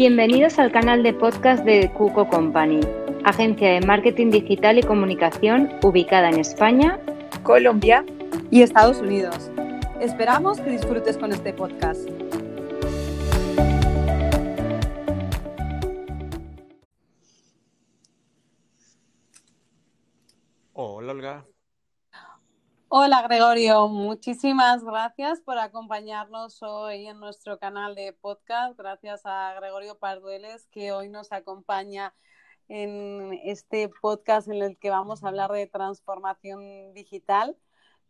Bienvenidos 0.00 0.58
al 0.58 0.72
canal 0.72 1.02
de 1.02 1.12
podcast 1.12 1.62
de 1.62 1.92
Cuco 1.92 2.26
Company, 2.26 2.80
agencia 3.22 3.68
de 3.72 3.82
marketing 3.82 4.30
digital 4.30 4.78
y 4.78 4.82
comunicación 4.82 5.68
ubicada 5.82 6.30
en 6.30 6.40
España, 6.40 6.98
Colombia 7.42 8.06
y 8.50 8.62
Estados 8.62 9.02
Unidos. 9.02 9.50
Esperamos 10.00 10.58
que 10.58 10.70
disfrutes 10.70 11.18
con 11.18 11.32
este 11.32 11.52
podcast. 11.52 12.08
Hola, 20.72 21.12
Olga. 21.12 21.44
Hola 22.92 23.22
Gregorio, 23.22 23.86
muchísimas 23.86 24.82
gracias 24.82 25.40
por 25.42 25.56
acompañarnos 25.58 26.60
hoy 26.60 27.06
en 27.06 27.20
nuestro 27.20 27.56
canal 27.56 27.94
de 27.94 28.12
podcast. 28.12 28.76
Gracias 28.76 29.22
a 29.26 29.54
Gregorio 29.54 29.96
Pardueles 29.96 30.66
que 30.72 30.90
hoy 30.90 31.08
nos 31.08 31.30
acompaña 31.30 32.12
en 32.66 33.32
este 33.44 33.88
podcast 34.02 34.48
en 34.48 34.60
el 34.60 34.76
que 34.76 34.90
vamos 34.90 35.22
a 35.22 35.28
hablar 35.28 35.52
de 35.52 35.68
transformación 35.68 36.92
digital 36.92 37.56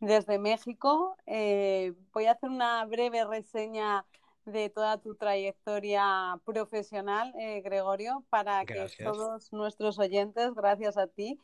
desde 0.00 0.38
México. 0.38 1.14
Eh, 1.26 1.92
voy 2.14 2.24
a 2.24 2.32
hacer 2.32 2.48
una 2.48 2.82
breve 2.86 3.26
reseña 3.26 4.06
de 4.46 4.70
toda 4.70 4.96
tu 4.96 5.14
trayectoria 5.14 6.40
profesional, 6.46 7.34
eh, 7.38 7.60
Gregorio, 7.60 8.24
para 8.30 8.64
que 8.64 8.86
todos 9.04 9.52
nuestros 9.52 9.98
oyentes, 9.98 10.54
gracias 10.54 10.96
a 10.96 11.06
ti, 11.06 11.38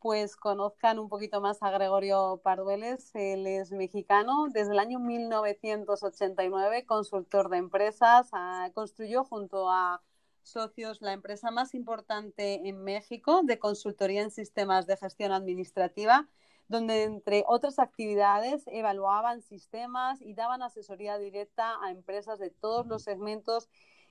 pues 0.00 0.36
conozcan 0.36 0.98
un 0.98 1.08
poquito 1.08 1.40
más 1.40 1.62
a 1.62 1.70
Gregorio 1.70 2.40
Pardueles. 2.42 3.14
Él 3.14 3.46
es 3.46 3.72
mexicano, 3.72 4.46
desde 4.52 4.72
el 4.72 4.78
año 4.78 4.98
1989, 5.00 6.86
consultor 6.86 7.48
de 7.48 7.58
empresas, 7.58 8.28
ah, 8.32 8.70
construyó 8.74 9.24
junto 9.24 9.70
a 9.70 10.02
socios 10.42 11.02
la 11.02 11.12
empresa 11.12 11.50
más 11.50 11.74
importante 11.74 12.68
en 12.68 12.82
México 12.82 13.42
de 13.44 13.58
consultoría 13.58 14.22
en 14.22 14.30
sistemas 14.30 14.86
de 14.86 14.96
gestión 14.96 15.32
administrativa, 15.32 16.28
donde 16.68 17.04
entre 17.04 17.44
otras 17.46 17.78
actividades 17.78 18.64
evaluaban 18.66 19.42
sistemas 19.42 20.20
y 20.22 20.34
daban 20.34 20.62
asesoría 20.62 21.18
directa 21.18 21.76
a 21.82 21.90
empresas 21.90 22.38
de 22.38 22.50
todos 22.50 22.86
los 22.86 23.02
segmentos 23.02 23.68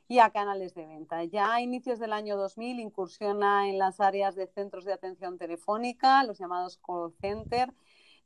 y 0.08 0.20
a 0.20 0.30
canales 0.30 0.74
de 0.74 0.86
venta. 0.86 1.24
Ya 1.26 1.54
a 1.54 1.62
inicios 1.62 2.00
del 2.00 2.14
año 2.14 2.38
2000 2.38 2.80
incursiona 2.80 3.70
en 3.70 3.78
las 3.78 4.00
áreas 4.00 4.36
de 4.36 4.48
centros 4.48 4.86
de 4.86 4.94
atención 4.94 5.38
telefónica, 5.38 6.24
los 6.24 6.40
llamados 6.40 6.80
call 6.86 7.14
center, 7.20 7.74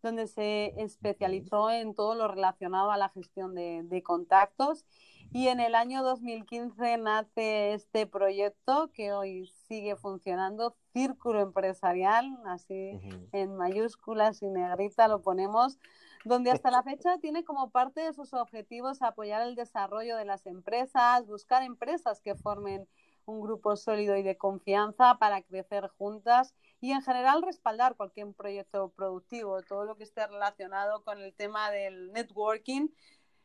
donde 0.01 0.27
se 0.27 0.73
especializó 0.77 1.69
en 1.71 1.93
todo 1.93 2.15
lo 2.15 2.27
relacionado 2.27 2.91
a 2.91 2.97
la 2.97 3.09
gestión 3.09 3.55
de, 3.55 4.03
contactos. 4.03 4.85
Y 5.33 5.47
en 5.47 5.59
el 5.59 5.75
año 5.75 6.03
2015 6.03 6.97
nace 6.97 7.73
este 7.73 8.05
proyecto 8.05 8.91
que 8.93 9.13
hoy 9.13 9.47
sigue 9.67 9.95
funcionando, 9.95 10.75
Círculo 10.93 11.39
Empresarial, 11.39 12.37
así 12.45 12.99
en 13.31 13.55
mayúsculas 13.55 14.41
y 14.41 14.49
negrita 14.49 15.07
lo 15.07 15.21
ponemos, 15.21 15.79
donde 16.25 16.51
hasta 16.51 16.71
la 16.71 16.83
fecha 16.83 17.17
tiene 17.19 17.43
como 17.43 17.69
parte 17.71 18.01
de 18.01 18.13
sus 18.13 18.33
objetivos 18.33 19.01
apoyar 19.01 19.41
el 19.41 19.55
desarrollo 19.55 20.17
de 20.17 20.25
las 20.25 20.45
empresas, 20.45 21.27
buscar 21.27 21.63
empresas 21.63 22.21
que 22.21 22.35
formen 22.35 22.87
un 23.25 23.41
grupo 23.41 23.75
sólido 23.75 24.17
y 24.17 24.23
de 24.23 24.37
confianza 24.37 25.17
para 25.19 25.41
crecer 25.41 25.87
juntas 25.97 26.53
y 26.79 26.91
en 26.91 27.01
general 27.01 27.41
respaldar 27.43 27.95
cualquier 27.95 28.33
proyecto 28.33 28.89
productivo, 28.89 29.61
todo 29.61 29.85
lo 29.85 29.95
que 29.95 30.03
esté 30.03 30.25
relacionado 30.27 31.03
con 31.03 31.19
el 31.19 31.33
tema 31.33 31.69
del 31.71 32.11
networking 32.11 32.89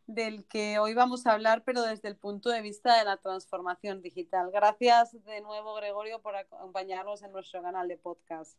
del 0.06 0.47
que 0.47 0.78
hoy 0.78 0.94
vamos 0.94 1.27
a 1.27 1.32
hablar, 1.32 1.64
pero 1.64 1.82
desde 1.82 2.08
el 2.08 2.16
punto 2.16 2.50
de 2.50 2.62
vista 2.62 2.97
de 2.97 3.04
la 3.04 3.16
transformación 3.16 4.02
digital. 4.02 4.50
Gracias 4.52 5.12
de 5.24 5.41
nuevo, 5.41 5.74
Gregorio, 5.74 6.22
por 6.22 6.36
acompañarnos 6.36 7.22
en 7.22 7.32
nuestro 7.32 7.60
canal 7.60 7.88
de 7.88 7.97
podcast. 7.97 8.56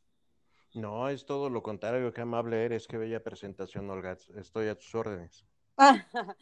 No, 0.73 1.09
es 1.09 1.25
todo 1.25 1.49
lo 1.49 1.63
contrario, 1.63 2.13
qué 2.13 2.21
amable 2.21 2.63
eres, 2.65 2.87
qué 2.87 2.97
bella 2.97 3.23
presentación, 3.23 3.89
Olga. 3.89 4.17
Estoy 4.35 4.67
a 4.67 4.75
tus 4.75 4.93
órdenes. 4.95 5.45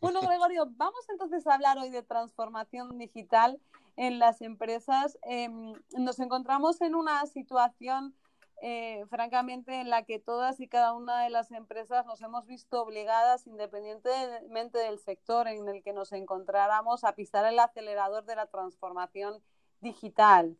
bueno, 0.00 0.20
Gregorio, 0.20 0.66
vamos 0.76 1.08
entonces 1.08 1.46
a 1.46 1.54
hablar 1.54 1.78
hoy 1.78 1.90
de 1.90 2.02
transformación 2.02 2.98
digital 2.98 3.60
en 3.96 4.18
las 4.18 4.42
empresas. 4.42 5.18
Em, 5.22 5.74
nos 5.98 6.18
encontramos 6.20 6.80
en 6.80 6.94
una 6.94 7.26
situación, 7.26 8.14
eh, 8.62 9.04
francamente, 9.08 9.80
en 9.80 9.90
la 9.90 10.04
que 10.04 10.18
todas 10.18 10.60
y 10.60 10.68
cada 10.68 10.92
una 10.94 11.22
de 11.22 11.30
las 11.30 11.50
empresas 11.50 12.06
nos 12.06 12.22
hemos 12.22 12.46
visto 12.46 12.82
obligadas, 12.82 13.46
independientemente 13.46 14.78
del 14.78 14.98
sector 14.98 15.48
en 15.48 15.68
el 15.68 15.82
que 15.82 15.92
nos 15.92 16.12
encontráramos, 16.12 17.04
a 17.04 17.14
pisar 17.14 17.44
el 17.46 17.58
acelerador 17.58 18.24
de 18.24 18.36
la 18.36 18.46
transformación 18.46 19.42
digital. 19.80 20.56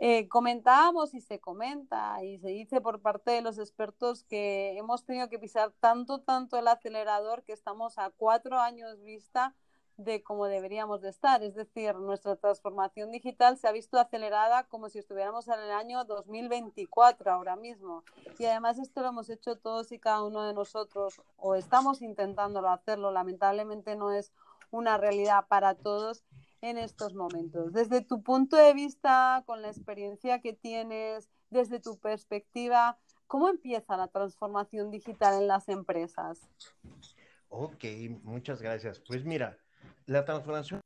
Eh, 0.00 0.28
comentábamos 0.28 1.12
y 1.12 1.20
se 1.20 1.40
comenta 1.40 2.22
y 2.22 2.38
se 2.38 2.48
dice 2.48 2.80
por 2.80 3.02
parte 3.02 3.32
de 3.32 3.42
los 3.42 3.58
expertos 3.58 4.22
que 4.22 4.78
hemos 4.78 5.04
tenido 5.04 5.28
que 5.28 5.40
pisar 5.40 5.72
tanto, 5.80 6.20
tanto 6.20 6.56
el 6.56 6.68
acelerador 6.68 7.42
que 7.42 7.52
estamos 7.52 7.98
a 7.98 8.10
cuatro 8.10 8.60
años 8.60 9.02
vista 9.02 9.56
de 9.96 10.22
cómo 10.22 10.46
deberíamos 10.46 11.02
de 11.02 11.10
estar. 11.10 11.42
Es 11.42 11.56
decir, 11.56 11.96
nuestra 11.96 12.36
transformación 12.36 13.10
digital 13.10 13.58
se 13.58 13.66
ha 13.66 13.72
visto 13.72 13.98
acelerada 13.98 14.62
como 14.68 14.88
si 14.88 15.00
estuviéramos 15.00 15.48
en 15.48 15.58
el 15.58 15.72
año 15.72 16.04
2024 16.04 17.32
ahora 17.32 17.56
mismo. 17.56 18.04
Y 18.38 18.44
además 18.44 18.78
esto 18.78 19.02
lo 19.02 19.08
hemos 19.08 19.28
hecho 19.28 19.56
todos 19.56 19.90
y 19.90 19.98
cada 19.98 20.22
uno 20.22 20.44
de 20.44 20.54
nosotros 20.54 21.20
o 21.36 21.56
estamos 21.56 22.02
intentándolo 22.02 22.70
hacerlo. 22.70 23.10
Lamentablemente 23.10 23.96
no 23.96 24.12
es 24.12 24.32
una 24.70 24.96
realidad 24.96 25.46
para 25.48 25.74
todos 25.74 26.22
en 26.60 26.78
estos 26.78 27.14
momentos. 27.14 27.72
Desde 27.72 28.00
tu 28.02 28.22
punto 28.22 28.56
de 28.56 28.74
vista, 28.74 29.42
con 29.46 29.62
la 29.62 29.68
experiencia 29.68 30.40
que 30.40 30.52
tienes, 30.52 31.28
desde 31.50 31.80
tu 31.80 31.98
perspectiva, 31.98 32.98
¿cómo 33.26 33.48
empieza 33.48 33.96
la 33.96 34.08
transformación 34.08 34.90
digital 34.90 35.40
en 35.40 35.48
las 35.48 35.68
empresas? 35.68 36.48
Ok, 37.48 37.84
muchas 38.22 38.60
gracias. 38.60 39.00
Pues 39.00 39.24
mira, 39.24 39.58
la 40.06 40.24
transformación 40.24 40.80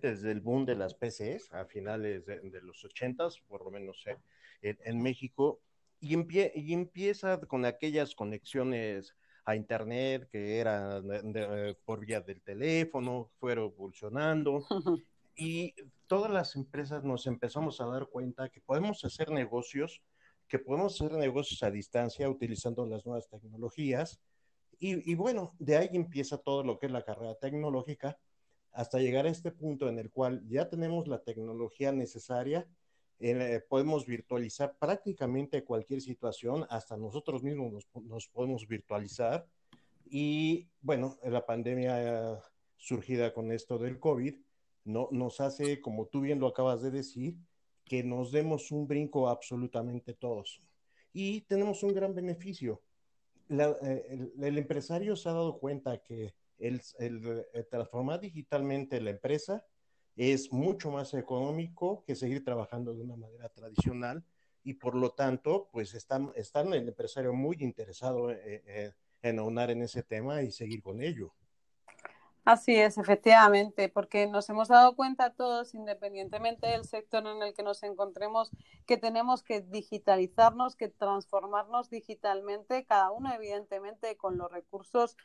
desde 0.00 0.32
el 0.32 0.40
boom 0.40 0.64
de 0.64 0.74
las 0.74 0.94
PCs 0.94 1.52
a 1.52 1.66
finales 1.66 2.24
de, 2.24 2.60
los 2.62 2.82
80 2.84 3.28
por 3.46 3.62
lo 3.62 3.70
menos 3.70 4.02
eh, 4.06 4.16
en, 4.62 5.02
México, 5.02 5.60
y, 6.00 6.16
y 6.16 6.72
empieza 6.72 7.38
con 7.40 7.66
aquellas 7.66 8.14
conexiones 8.14 9.14
a 9.46 9.54
Internet, 9.54 10.28
que 10.30 10.58
era 10.58 11.00
por 11.84 12.04
vía 12.04 12.20
del 12.20 12.42
teléfono, 12.42 13.30
fueron 13.38 13.66
evolucionando. 13.72 14.66
y 15.36 15.72
todas 16.08 16.30
las 16.32 16.56
empresas 16.56 17.04
nos 17.04 17.26
empezamos 17.28 17.80
a 17.80 17.86
dar 17.86 18.08
cuenta 18.08 18.48
que 18.48 18.60
podemos 18.60 19.04
hacer 19.04 19.30
negocios, 19.30 20.02
que 20.48 20.58
podemos 20.58 21.00
hacer 21.00 21.16
negocios 21.16 21.62
a 21.62 21.70
distancia 21.70 22.28
utilizando 22.28 22.84
las 22.86 23.06
nuevas 23.06 23.28
tecnologías. 23.28 24.20
Y, 24.80 25.10
y, 25.10 25.14
bueno, 25.14 25.54
de 25.60 25.76
ahí 25.76 25.90
empieza 25.92 26.38
todo 26.38 26.64
lo 26.64 26.78
que 26.78 26.86
es 26.86 26.92
la 26.92 27.04
carrera 27.04 27.36
tecnológica 27.36 28.18
hasta 28.72 28.98
llegar 28.98 29.26
a 29.26 29.30
este 29.30 29.52
punto 29.52 29.88
en 29.88 29.98
el 29.98 30.10
cual 30.10 30.42
ya 30.48 30.68
tenemos 30.68 31.06
la 31.06 31.22
tecnología 31.22 31.92
necesaria 31.92 32.68
eh, 33.18 33.62
podemos 33.68 34.04
virtualizar 34.04 34.76
prácticamente 34.78 35.64
cualquier 35.64 36.00
situación, 36.02 36.66
hasta 36.68 36.96
nosotros 36.96 37.42
mismos 37.42 37.86
nos, 38.04 38.28
podemos 38.28 38.66
virtualizar. 38.68 39.46
Y 40.04 40.68
bueno, 40.80 41.16
la 41.24 41.44
pandemia 41.46 42.38
surgida 42.76 43.32
con 43.32 43.52
esto 43.52 43.78
del 43.78 43.98
COVID 43.98 44.34
no, 44.84 45.08
nos 45.10 45.40
hace, 45.40 45.80
como 45.80 46.06
tú 46.06 46.20
bien 46.20 46.40
lo 46.40 46.46
acabas 46.48 46.82
de 46.82 46.90
decir, 46.90 47.36
que 47.84 48.04
nos 48.04 48.32
demos 48.32 48.70
un 48.70 48.86
brinco 48.86 49.28
absolutamente 49.28 50.12
todos. 50.12 50.62
Y 51.12 51.40
tenemos 51.42 51.82
un 51.82 51.94
gran 51.94 52.14
beneficio. 52.14 52.82
Eh, 53.48 54.32
el, 54.40 54.58
empresario 54.58 55.16
se 55.16 55.28
ha 55.28 55.32
dado 55.32 55.58
cuenta 55.58 56.02
que 56.02 56.34
el, 56.58 56.82
el 56.98 57.46
transformar 57.70 58.20
digitalmente 58.20 59.00
la 59.00 59.10
empresa 59.10 59.64
es 60.16 60.50
mucho 60.52 60.90
más 60.90 61.12
económico 61.14 62.02
que 62.06 62.16
seguir 62.16 62.42
trabajando 62.42 62.94
de 62.94 63.02
una 63.02 63.16
manera 63.16 63.48
tradicional 63.50 64.24
y 64.64 64.74
por 64.74 64.96
lo 64.96 65.10
tanto, 65.10 65.68
pues 65.70 65.94
están, 65.94 66.32
están 66.34 66.72
el 66.72 66.88
empresario 66.88 67.32
muy 67.32 67.56
interesado 67.60 68.32
eh, 68.32 68.62
eh, 68.66 68.92
en 69.22 69.38
aunar 69.38 69.70
en 69.70 69.82
ese 69.82 70.02
tema 70.02 70.42
y 70.42 70.50
seguir 70.50 70.82
con 70.82 71.02
ello. 71.02 71.32
Así 72.46 72.76
es, 72.76 72.96
efectivamente, 72.96 73.88
porque 73.88 74.28
nos 74.28 74.48
hemos 74.50 74.68
dado 74.68 74.94
cuenta 74.94 75.34
todos, 75.34 75.74
independientemente 75.74 76.68
del 76.68 76.84
sector 76.84 77.26
en 77.26 77.42
el 77.42 77.54
que 77.54 77.64
nos 77.64 77.82
encontremos, 77.82 78.52
que 78.86 78.96
tenemos 78.96 79.42
que 79.42 79.62
digitalizarnos, 79.62 80.76
que 80.76 80.88
transformarnos 80.88 81.90
digitalmente, 81.90 82.84
cada 82.84 83.10
uno 83.10 83.34
evidentemente 83.34 84.16
con 84.16 84.38
los 84.38 84.50
recursos 84.52 85.16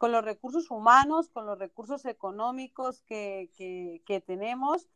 con 0.00 0.12
los 0.12 0.24
recursos 0.24 0.70
humanos, 0.70 1.28
con 1.28 1.44
los 1.44 1.58
recursos 1.58 2.06
económicos 2.06 3.02
que, 3.02 3.50
que, 4.06 4.20
tenemos, 4.22 4.88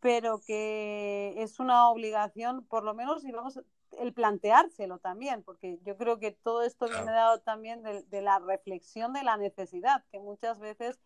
pero 0.00 0.40
que 0.46 1.34
es 1.36 1.60
una 1.60 1.90
obligación, 1.90 2.64
por 2.64 2.82
lo 2.82 2.94
menos, 2.94 3.22
y 3.26 3.32
vamos, 3.32 3.60
el 3.98 4.14
planteárselo 4.14 4.98
también, 4.98 5.42
porque 5.42 5.78
yo 5.84 5.98
creo 5.98 6.18
que 6.18 6.30
todo 6.30 6.62
esto 6.62 6.88
viene 6.88 7.12
dado 7.12 7.40
también 7.40 7.82
de, 7.82 8.22
la 8.22 8.38
reflexión 8.38 9.12
de 9.12 9.24
la 9.24 9.36
necesidad, 9.36 10.02
que 10.10 10.20
muchas 10.20 10.58
veces 10.58 10.98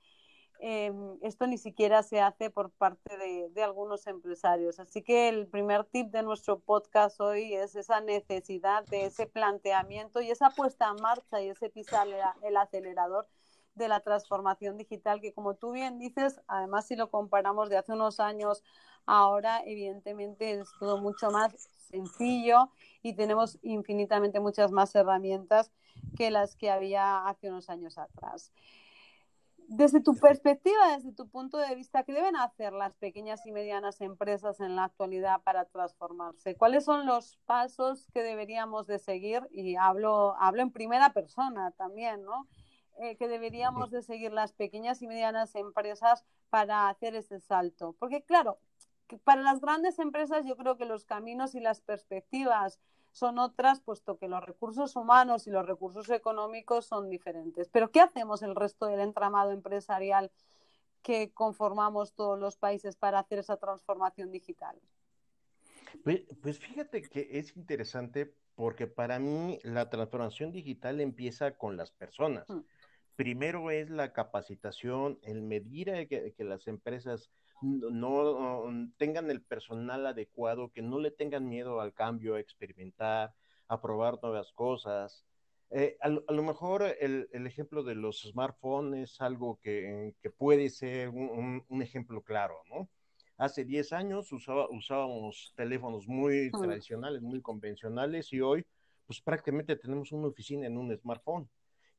Em, 0.62 1.17
esto 1.23 1.46
ni 1.46 1.56
siquiera 1.56 2.03
se 2.03 2.20
hace 2.20 2.50
por 2.50 2.70
parte 2.70 3.17
de, 3.17 3.62
algunos 3.62 4.06
empresarios. 4.06 4.79
Así 4.79 5.03
que 5.03 5.31
el 5.31 5.46
primer 5.46 5.85
tip 5.85 6.11
de 6.11 6.23
nuestro 6.23 6.61
podcast 6.61 7.19
hoy 7.19 7.55
es 7.55 7.76
esa 7.76 8.03
necesidad 8.03 8.85
de 8.87 9.06
ese 9.06 9.26
planteamiento 9.26 10.20
y 10.20 10.31
esa 10.31 10.50
puesta 10.50 10.91
en 10.91 11.03
marcha 11.03 11.41
y 11.41 11.49
ese 11.49 11.70
pisar 11.70 12.06
el 12.43 12.56
acelerador 12.58 13.26
de 13.75 13.88
la 13.88 14.00
transformación 14.00 14.76
digital, 14.76 15.20
que 15.20 15.32
como 15.32 15.55
tú 15.55 15.72
bien 15.72 15.99
dices, 15.99 16.40
además 16.46 16.87
si 16.87 16.96
lo 16.96 17.11
comparamos 17.11 17.70
de 17.70 17.78
hace 17.78 17.93
unos 17.93 18.20
años, 18.20 18.62
ahora 19.06 19.62
evidentemente 19.64 20.52
es 20.52 20.69
todo 20.78 21.00
mucho 21.00 21.31
más 21.31 21.52
sencillo 21.90 22.70
y 23.02 23.14
tenemos 23.14 23.58
infinitamente 23.62 24.40
muchas 24.40 24.70
más 24.70 24.94
herramientas 24.94 25.70
que 26.17 26.31
las 26.31 26.56
que 26.56 26.70
había 26.70 27.26
hace 27.26 27.49
unos 27.49 27.69
años 27.70 27.99
atrás. 27.99 28.52
Desde 29.72 30.00
tu 30.00 30.17
perspectiva, 30.17 30.96
desde 30.96 31.12
tu 31.12 31.28
punto 31.28 31.56
de 31.56 31.76
vista, 31.76 32.02
¿qué 32.02 32.12
deben 32.12 32.34
hacer 32.34 32.72
las 32.72 32.96
pequeñas 32.96 33.46
y 33.46 33.52
medianas 33.52 34.00
empresas 34.00 34.58
en 34.58 34.75
la 34.75 34.82
actualidad 34.82 35.43
para 35.43 35.64
transformarse? 35.64 36.56
¿Cuáles 36.56 36.84
son 36.84 37.06
los 37.06 37.37
pasos 37.46 38.08
que 38.12 38.25
deberíamos 38.25 38.88
de 38.88 38.99
seguir? 38.99 39.46
Y 39.52 39.76
hablo, 39.76 40.34
hablo 40.40 40.62
en 40.62 40.72
primera 40.72 41.12
persona 41.12 41.70
también, 41.70 42.25
¿no? 42.25 42.49
Eh, 42.99 43.17
que 43.17 43.29
deberíamos 43.29 43.91
de 43.91 44.03
seguir 44.03 44.33
las 44.33 44.53
pequeñas 44.53 45.01
y 45.01 45.07
medianas 45.07 45.55
empresas 45.55 46.25
para 46.51 46.89
hacer 46.89 47.15
ese 47.15 47.41
salto. 47.41 47.95
Porque 47.99 48.23
claro, 48.23 48.59
para 49.25 49.41
las 49.43 49.61
grandes 49.61 49.99
empresas 49.99 50.45
yo 50.45 50.57
creo 50.57 50.77
que 50.77 50.85
los 50.85 51.07
caminos 51.07 51.55
y 51.55 51.61
las 51.61 51.81
perspectivas 51.81 52.79
son 53.13 53.39
otras, 53.39 53.81
puesto 53.81 54.19
que 54.19 54.29
los 54.29 54.45
recursos 54.45 54.97
humanos 54.97 55.47
y 55.47 55.51
los 55.51 55.67
recursos 55.67 56.11
económicos 56.11 56.87
son 56.87 57.09
diferentes. 57.09 57.69
Pero 57.69 57.91
¿qué 57.91 58.01
hacemos 58.01 58.43
el 58.43 58.55
resto 58.55 58.87
del 58.87 59.01
entramado 59.01 59.51
empresarial 59.51 60.31
que 61.03 61.33
conformamos 61.33 62.13
todos 62.13 62.39
los 62.39 62.57
países 62.57 62.97
para 62.97 63.19
hacer 63.19 63.39
esa 63.39 63.57
transformación 63.57 64.31
digital? 64.31 64.79
Pues, 66.05 66.23
pues 66.43 66.59
fíjate 66.59 67.03
que 67.03 67.29
es 67.33 67.57
interesante 67.57 68.35
porque 68.55 68.87
para 68.87 69.19
mí 69.19 69.59
la 69.63 69.89
transformación 69.91 70.53
digital 70.53 71.01
empieza 71.01 71.57
con 71.57 71.77
las 71.77 71.91
personas. 71.91 72.49
Mm. 72.49 72.61
Primero 73.20 73.70
es 73.70 73.90
la 73.90 74.14
capacitación, 74.14 75.19
el 75.25 75.43
medir 75.43 76.08
que 76.08 76.34
las 76.43 76.67
empresas 76.67 77.31
no 77.61 78.67
tengan 78.96 79.31
el 79.31 79.43
personal 79.43 80.06
adecuado, 80.06 80.72
que 80.72 80.81
no 80.81 80.99
le 80.99 81.11
tengan 81.11 81.46
miedo 81.46 81.82
al 81.82 81.93
cambio, 81.93 82.37
a 82.37 82.40
experimentar, 82.40 83.34
a 83.69 83.82
probar 83.82 84.19
nuevas 84.22 84.50
cosas. 84.55 85.26
Eh, 85.69 85.99
a, 86.00 86.08
lo 86.08 86.43
mejor 86.43 86.82
el, 86.99 87.28
ejemplo 87.46 87.82
de 87.82 87.94
los 87.94 88.22
smartphones 88.22 89.11
es 89.12 89.20
algo 89.20 89.61
que, 89.61 90.14
puede 90.38 90.70
ser 90.70 91.11
un, 91.11 91.82
ejemplo 91.82 92.22
claro, 92.22 92.62
¿no? 92.70 92.88
Hace 93.37 93.67
10 93.67 93.93
años 93.93 94.32
usábamos 94.32 95.52
teléfonos 95.55 96.08
muy 96.08 96.49
mm. 96.50 96.58
tradicionales, 96.58 97.20
muy 97.20 97.43
convencionales 97.43 98.32
y 98.32 98.40
hoy 98.40 98.64
pues 99.05 99.20
prácticamente 99.20 99.76
tenemos 99.76 100.11
una 100.11 100.28
oficina 100.28 100.67
en 100.67 100.78
un 100.78 100.96
smartphone 100.96 101.50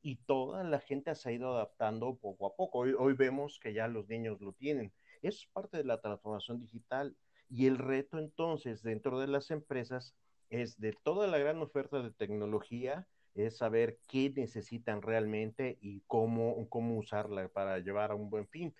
y 0.01 0.17
toda 0.17 0.63
la 0.63 0.79
gente 0.79 1.13
se 1.15 1.29
ha 1.29 1.31
ido 1.31 1.53
adaptando 1.53 2.15
poco 2.15 2.47
a 2.47 2.55
poco. 2.55 2.79
hoy 2.79 3.13
vemos 3.13 3.59
que 3.59 3.73
ya 3.73 3.87
los 3.87 4.07
niños 4.07 4.41
lo 4.41 4.53
tienen 4.53 4.91
es 5.21 5.45
parte 5.53 5.77
de 5.77 5.83
la 5.83 6.01
transformación 6.01 6.59
digital 6.59 7.15
y 7.49 7.67
el 7.67 7.77
reto 7.77 8.17
entonces 8.17 8.81
dentro 8.81 9.19
de 9.19 9.27
las 9.27 9.51
empresas 9.51 10.15
es 10.49 10.79
de 10.79 10.93
toda 11.03 11.27
la 11.27 11.37
gran 11.37 11.61
oferta 11.61 12.01
de 12.01 12.11
tecnología, 12.11 13.07
es 13.35 13.57
saber 13.57 13.99
qué 14.09 14.31
necesitan 14.35 15.01
realmente 15.01 15.77
y 15.81 16.01
cómo, 16.07 16.67
cómo 16.69 16.97
usarla 16.97 17.47
para 17.47 17.79
llevar 17.79 18.11
a 18.11 18.15
un 18.15 18.29
buen 18.29 18.47
fin. 18.47 18.75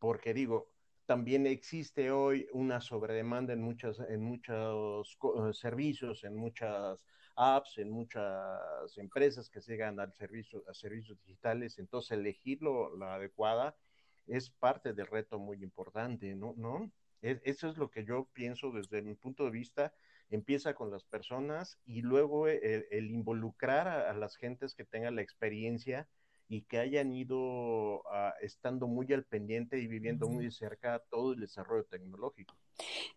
Porque 0.00 0.34
digo, 0.34 0.68
también 1.06 1.46
existe 1.46 2.10
hoy 2.10 2.48
una 2.52 2.80
sobredemanda 2.80 3.52
en, 3.52 3.62
muchas, 3.62 4.00
en 4.00 4.20
muchos 4.20 5.16
eh, 5.22 5.52
servicios, 5.52 6.24
en 6.24 6.34
muchas 6.34 7.06
apps, 7.36 7.78
en 7.78 7.90
muchas 7.90 8.96
empresas 8.96 9.48
que 9.48 9.60
llegan 9.60 10.00
al 10.00 10.12
servicio, 10.12 10.62
a 10.68 10.74
servicios 10.74 11.18
digitales. 11.24 11.78
Entonces, 11.78 12.12
elegir 12.12 12.60
la 12.62 13.14
adecuada 13.14 13.76
es 14.26 14.50
parte 14.50 14.92
del 14.92 15.06
reto 15.06 15.38
muy 15.38 15.62
importante, 15.62 16.34
¿no? 16.34 16.54
¿No? 16.56 16.90
eso 17.22 17.68
es 17.68 17.76
lo 17.76 17.88
que 17.88 18.04
yo 18.04 18.28
pienso 18.32 18.72
desde 18.72 19.00
mi 19.00 19.14
punto 19.14 19.44
de 19.44 19.50
vista. 19.52 19.94
Empieza 20.28 20.74
con 20.74 20.90
las 20.90 21.04
personas 21.04 21.78
y 21.84 22.02
luego 22.02 22.48
el, 22.48 23.10
involucrar 23.10 23.86
a, 23.86 24.12
las 24.14 24.36
gentes 24.36 24.74
que 24.74 24.84
tengan 24.84 25.14
la 25.14 25.22
experiencia 25.22 26.08
y 26.48 26.62
que 26.62 26.78
hayan 26.78 27.12
ido 27.12 28.02
ah, 28.10 28.34
estando 28.40 28.86
muy 28.86 29.12
al 29.12 29.24
pendiente 29.24 29.78
y 29.78 29.86
viviendo 29.86 30.28
muy 30.28 30.50
cerca 30.50 31.02
todo 31.10 31.32
el 31.32 31.40
desarrollo 31.40 31.84
tecnológico. 31.84 32.54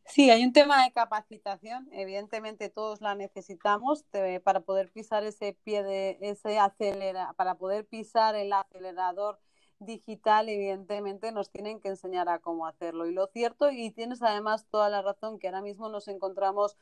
Sí, 0.06 0.30
hay 0.30 0.44
un 0.44 0.54
tema 0.54 0.84
de 0.84 0.92
capacitación, 0.92 1.90
evidentemente 1.92 2.70
todos 2.70 3.02
la 3.02 3.16
necesitamos 3.16 4.06
para 4.44 4.62
poder 4.62 4.92
pisar 4.92 5.24
ese 5.24 5.58
pie 5.64 5.84
de 5.84 6.18
ese 6.22 6.60
acelera, 6.60 7.34
para 7.34 7.56
poder 7.56 7.86
pisar 7.86 8.36
el 8.36 8.54
acelerador 8.54 9.40
digital, 9.80 10.50
evidentemente, 10.50 11.32
nos 11.32 11.50
tienen 11.50 11.80
que 11.80 11.90
enseñar 11.90 12.30
a 12.30 12.40
cómo 12.40 12.66
hacerlo. 12.66 13.08
Y 13.08 13.14
lo 13.14 13.28
cierto, 13.28 13.72
y 13.72 13.92
tienes 13.92 14.22
además 14.22 14.66
toda 14.70 14.90
la 14.90 15.02
razón, 15.02 15.40
que 15.40 15.48
ahora 15.48 15.62
mismo 15.62 15.90
nos 15.90 16.08
encontramos 16.08 16.78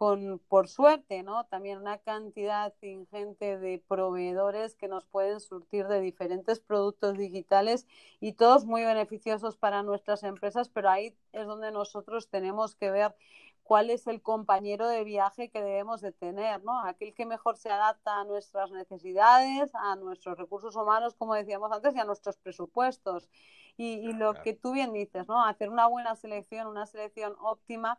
con, 0.00 0.38
por 0.48 0.66
suerte, 0.66 1.22
¿no? 1.22 1.44
También 1.44 1.76
una 1.76 1.98
cantidad 1.98 2.72
ingente 2.80 3.58
de 3.58 3.84
proveedores 3.86 4.74
que 4.74 4.88
nos 4.88 5.04
pueden 5.04 5.40
surtir 5.40 5.88
de 5.88 6.00
diferentes 6.00 6.58
productos 6.58 7.18
digitales 7.18 7.86
y 8.18 8.32
todos 8.32 8.64
muy 8.64 8.82
beneficiosos 8.82 9.58
para 9.58 9.82
nuestras 9.82 10.22
empresas, 10.22 10.70
pero 10.70 10.88
ahí 10.88 11.14
es 11.32 11.46
donde 11.46 11.70
nosotros 11.70 12.30
tenemos 12.30 12.74
que 12.76 12.90
ver 12.90 13.14
cuál 13.62 13.90
es 13.90 14.06
el 14.06 14.22
compañero 14.22 14.88
de 14.88 15.04
viaje 15.04 15.50
que 15.50 15.60
debemos 15.60 16.00
de 16.00 16.12
tener, 16.12 16.64
¿no? 16.64 16.80
Aquel 16.80 17.12
que 17.12 17.26
mejor 17.26 17.58
se 17.58 17.68
adapta 17.68 18.22
a 18.22 18.24
nuestras 18.24 18.70
necesidades, 18.70 19.70
a 19.74 19.96
nuestros 19.96 20.38
recursos 20.38 20.76
humanos, 20.76 21.14
como 21.14 21.34
decíamos 21.34 21.70
antes, 21.72 21.94
y 21.94 21.98
a 21.98 22.06
nuestros 22.06 22.38
presupuestos. 22.38 23.28
Y, 23.76 24.12
lo 24.14 24.32
que 24.32 24.54
tú 24.54 24.72
bien 24.72 24.94
dices, 24.94 25.28
¿no? 25.28 25.44
Hacer 25.44 25.68
una 25.68 25.86
buena 25.88 26.16
selección, 26.16 26.68
una 26.68 26.86
selección 26.86 27.34
óptima 27.38 27.98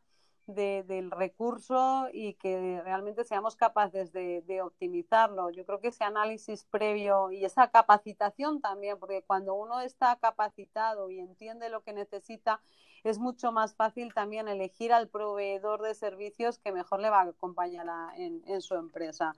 del 0.52 1.12
recurso 1.12 2.08
y 2.12 2.34
que 2.36 2.82
realmente 2.84 3.24
seamos 3.24 3.56
capaces 3.56 4.12
de, 4.12 4.42
de, 4.42 4.62
optimizarlo. 4.62 5.50
Yo 5.50 5.66
creo 5.66 5.80
que 5.80 5.90
ese 5.90 6.04
análisis 6.04 6.66
previo 6.66 7.32
y 7.32 7.46
esa 7.46 7.70
capacitación 7.70 8.62
también, 8.62 9.00
porque 9.00 9.24
cuando 9.24 9.54
uno 9.56 9.82
está 9.82 10.18
capacitado 10.18 11.10
y 11.10 11.20
entiende 11.20 11.70
lo 11.70 11.84
que 11.84 11.94
necesita, 11.94 12.62
es 13.04 13.20
mucho 13.20 13.52
más 13.52 13.76
fácil 13.76 14.14
también 14.14 14.48
elegir 14.48 14.94
al 14.94 15.08
proveedor 15.08 15.82
de 15.82 15.96
servicios 15.96 16.60
que 16.60 16.72
mejor 16.72 17.00
le 17.00 17.10
va 17.10 17.22
a 17.22 17.30
acompañar 17.30 17.88
en, 18.18 18.62
su 18.62 18.76
empresa. 18.76 19.34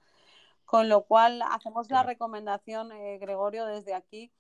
Con 0.66 0.90
lo 0.90 1.04
cual, 1.04 1.42
hacemos 1.42 1.90
la 1.90 2.04
recomendación, 2.04 2.92
eh, 2.92 3.18
Gregorio, 3.20 3.66
desde 3.66 3.94
aquí, 3.94 4.32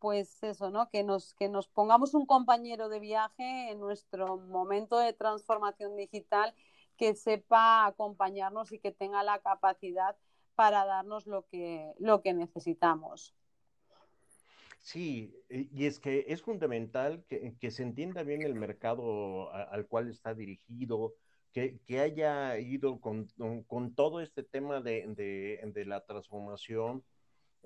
pues 0.00 0.42
eso, 0.42 0.70
¿no? 0.70 0.88
Que 0.90 1.04
nos, 1.04 1.34
que 1.34 1.48
nos 1.48 1.68
pongamos 1.68 2.14
un 2.14 2.26
compañero 2.26 2.88
de 2.88 3.00
viaje 3.00 3.70
en 3.70 3.80
nuestro 3.80 4.38
momento 4.38 4.98
de 4.98 5.12
transformación 5.12 5.96
digital 5.96 6.54
que 6.96 7.14
sepa 7.14 7.86
acompañarnos 7.86 8.72
y 8.72 8.78
que 8.78 8.92
tenga 8.92 9.22
la 9.22 9.38
capacidad 9.40 10.16
para 10.54 10.84
darnos 10.84 11.26
lo 11.26 11.46
que, 11.46 11.92
lo 11.98 12.20
que 12.20 12.34
necesitamos. 12.34 13.34
Sí, 14.80 15.34
y 15.50 15.84
es 15.86 16.00
que 16.00 16.24
es 16.28 16.42
fundamental 16.42 17.24
que, 17.28 17.70
se 17.70 17.82
entienda 17.82 18.22
bien 18.22 18.42
el 18.42 18.54
mercado 18.54 19.52
al 19.52 19.86
cual 19.86 20.08
está 20.08 20.34
dirigido, 20.34 21.14
que, 21.52 22.00
haya 22.00 22.58
ido 22.58 23.00
con, 23.00 23.28
todo 23.94 24.20
este 24.20 24.42
tema 24.42 24.80
de, 24.80 25.84
la 25.86 26.04
transformación, 26.06 27.04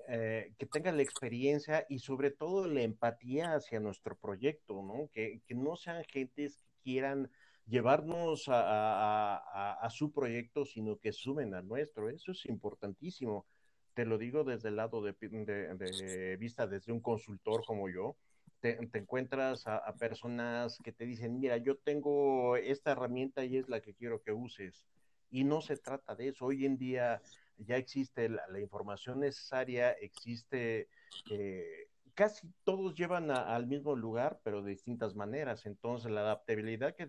eh, 0.07 0.53
que 0.57 0.65
tenga 0.65 0.91
la 0.91 1.01
experiencia 1.01 1.85
y 1.89 1.99
sobre 1.99 2.31
todo 2.31 2.67
la 2.67 2.81
empatía 2.81 3.55
hacia 3.55 3.79
nuestro 3.79 4.17
proyecto, 4.17 4.81
¿no? 4.81 5.09
Que, 5.11 5.41
no 5.49 5.75
sean 5.75 6.03
gentes 6.05 6.57
que 6.57 6.73
quieran 6.83 7.31
llevarnos 7.65 8.45
a, 8.47 9.87
su 9.89 10.11
proyecto, 10.11 10.65
sino 10.65 10.97
que 10.97 11.11
sumen 11.11 11.53
al 11.53 11.67
nuestro. 11.67 12.09
Eso 12.09 12.31
es 12.31 12.45
importantísimo 12.45 13.45
te 13.93 14.05
lo 14.05 14.17
digo 14.17 14.43
desde 14.43 14.69
el 14.69 14.77
lado 14.77 15.01
de, 15.01 16.37
vista, 16.39 16.67
desde 16.67 16.91
un 16.91 16.99
consultor 16.99 17.63
como 17.65 17.89
yo, 17.89 18.15
te, 18.59 18.79
encuentras 18.93 19.67
a, 19.67 19.93
personas 19.95 20.79
que 20.83 20.91
te 20.91 21.05
dicen, 21.05 21.39
mira, 21.39 21.57
yo 21.57 21.77
tengo 21.77 22.55
esta 22.57 22.91
herramienta 22.91 23.43
y 23.45 23.57
es 23.57 23.69
la 23.69 23.81
que 23.81 23.93
quiero 23.93 24.21
que 24.21 24.31
uses. 24.31 24.85
Y 25.29 25.43
no 25.43 25.61
se 25.61 25.77
trata 25.77 26.15
de 26.15 26.29
eso. 26.29 26.45
Hoy 26.45 26.65
en 26.65 26.77
día 26.77 27.21
ya 27.57 27.77
existe 27.77 28.29
la, 28.29 28.59
información 28.59 29.19
necesaria, 29.19 29.91
existe, 29.91 30.89
eh, 31.29 31.87
casi 32.13 32.47
todos 32.63 32.95
llevan 32.95 33.31
al 33.31 33.67
mismo 33.67 33.95
lugar, 33.95 34.39
pero 34.43 34.61
de 34.61 34.71
distintas 34.71 35.15
maneras. 35.15 35.65
Entonces, 35.65 36.11
la 36.11 36.21
adaptabilidad 36.21 36.95
que, 36.95 37.07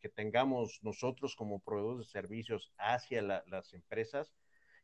que, 0.00 0.08
tengamos 0.08 0.80
nosotros 0.82 1.36
como 1.36 1.60
proveedores 1.60 2.06
de 2.06 2.12
servicios 2.12 2.72
hacia 2.78 3.22
las 3.22 3.72
empresas, 3.74 4.32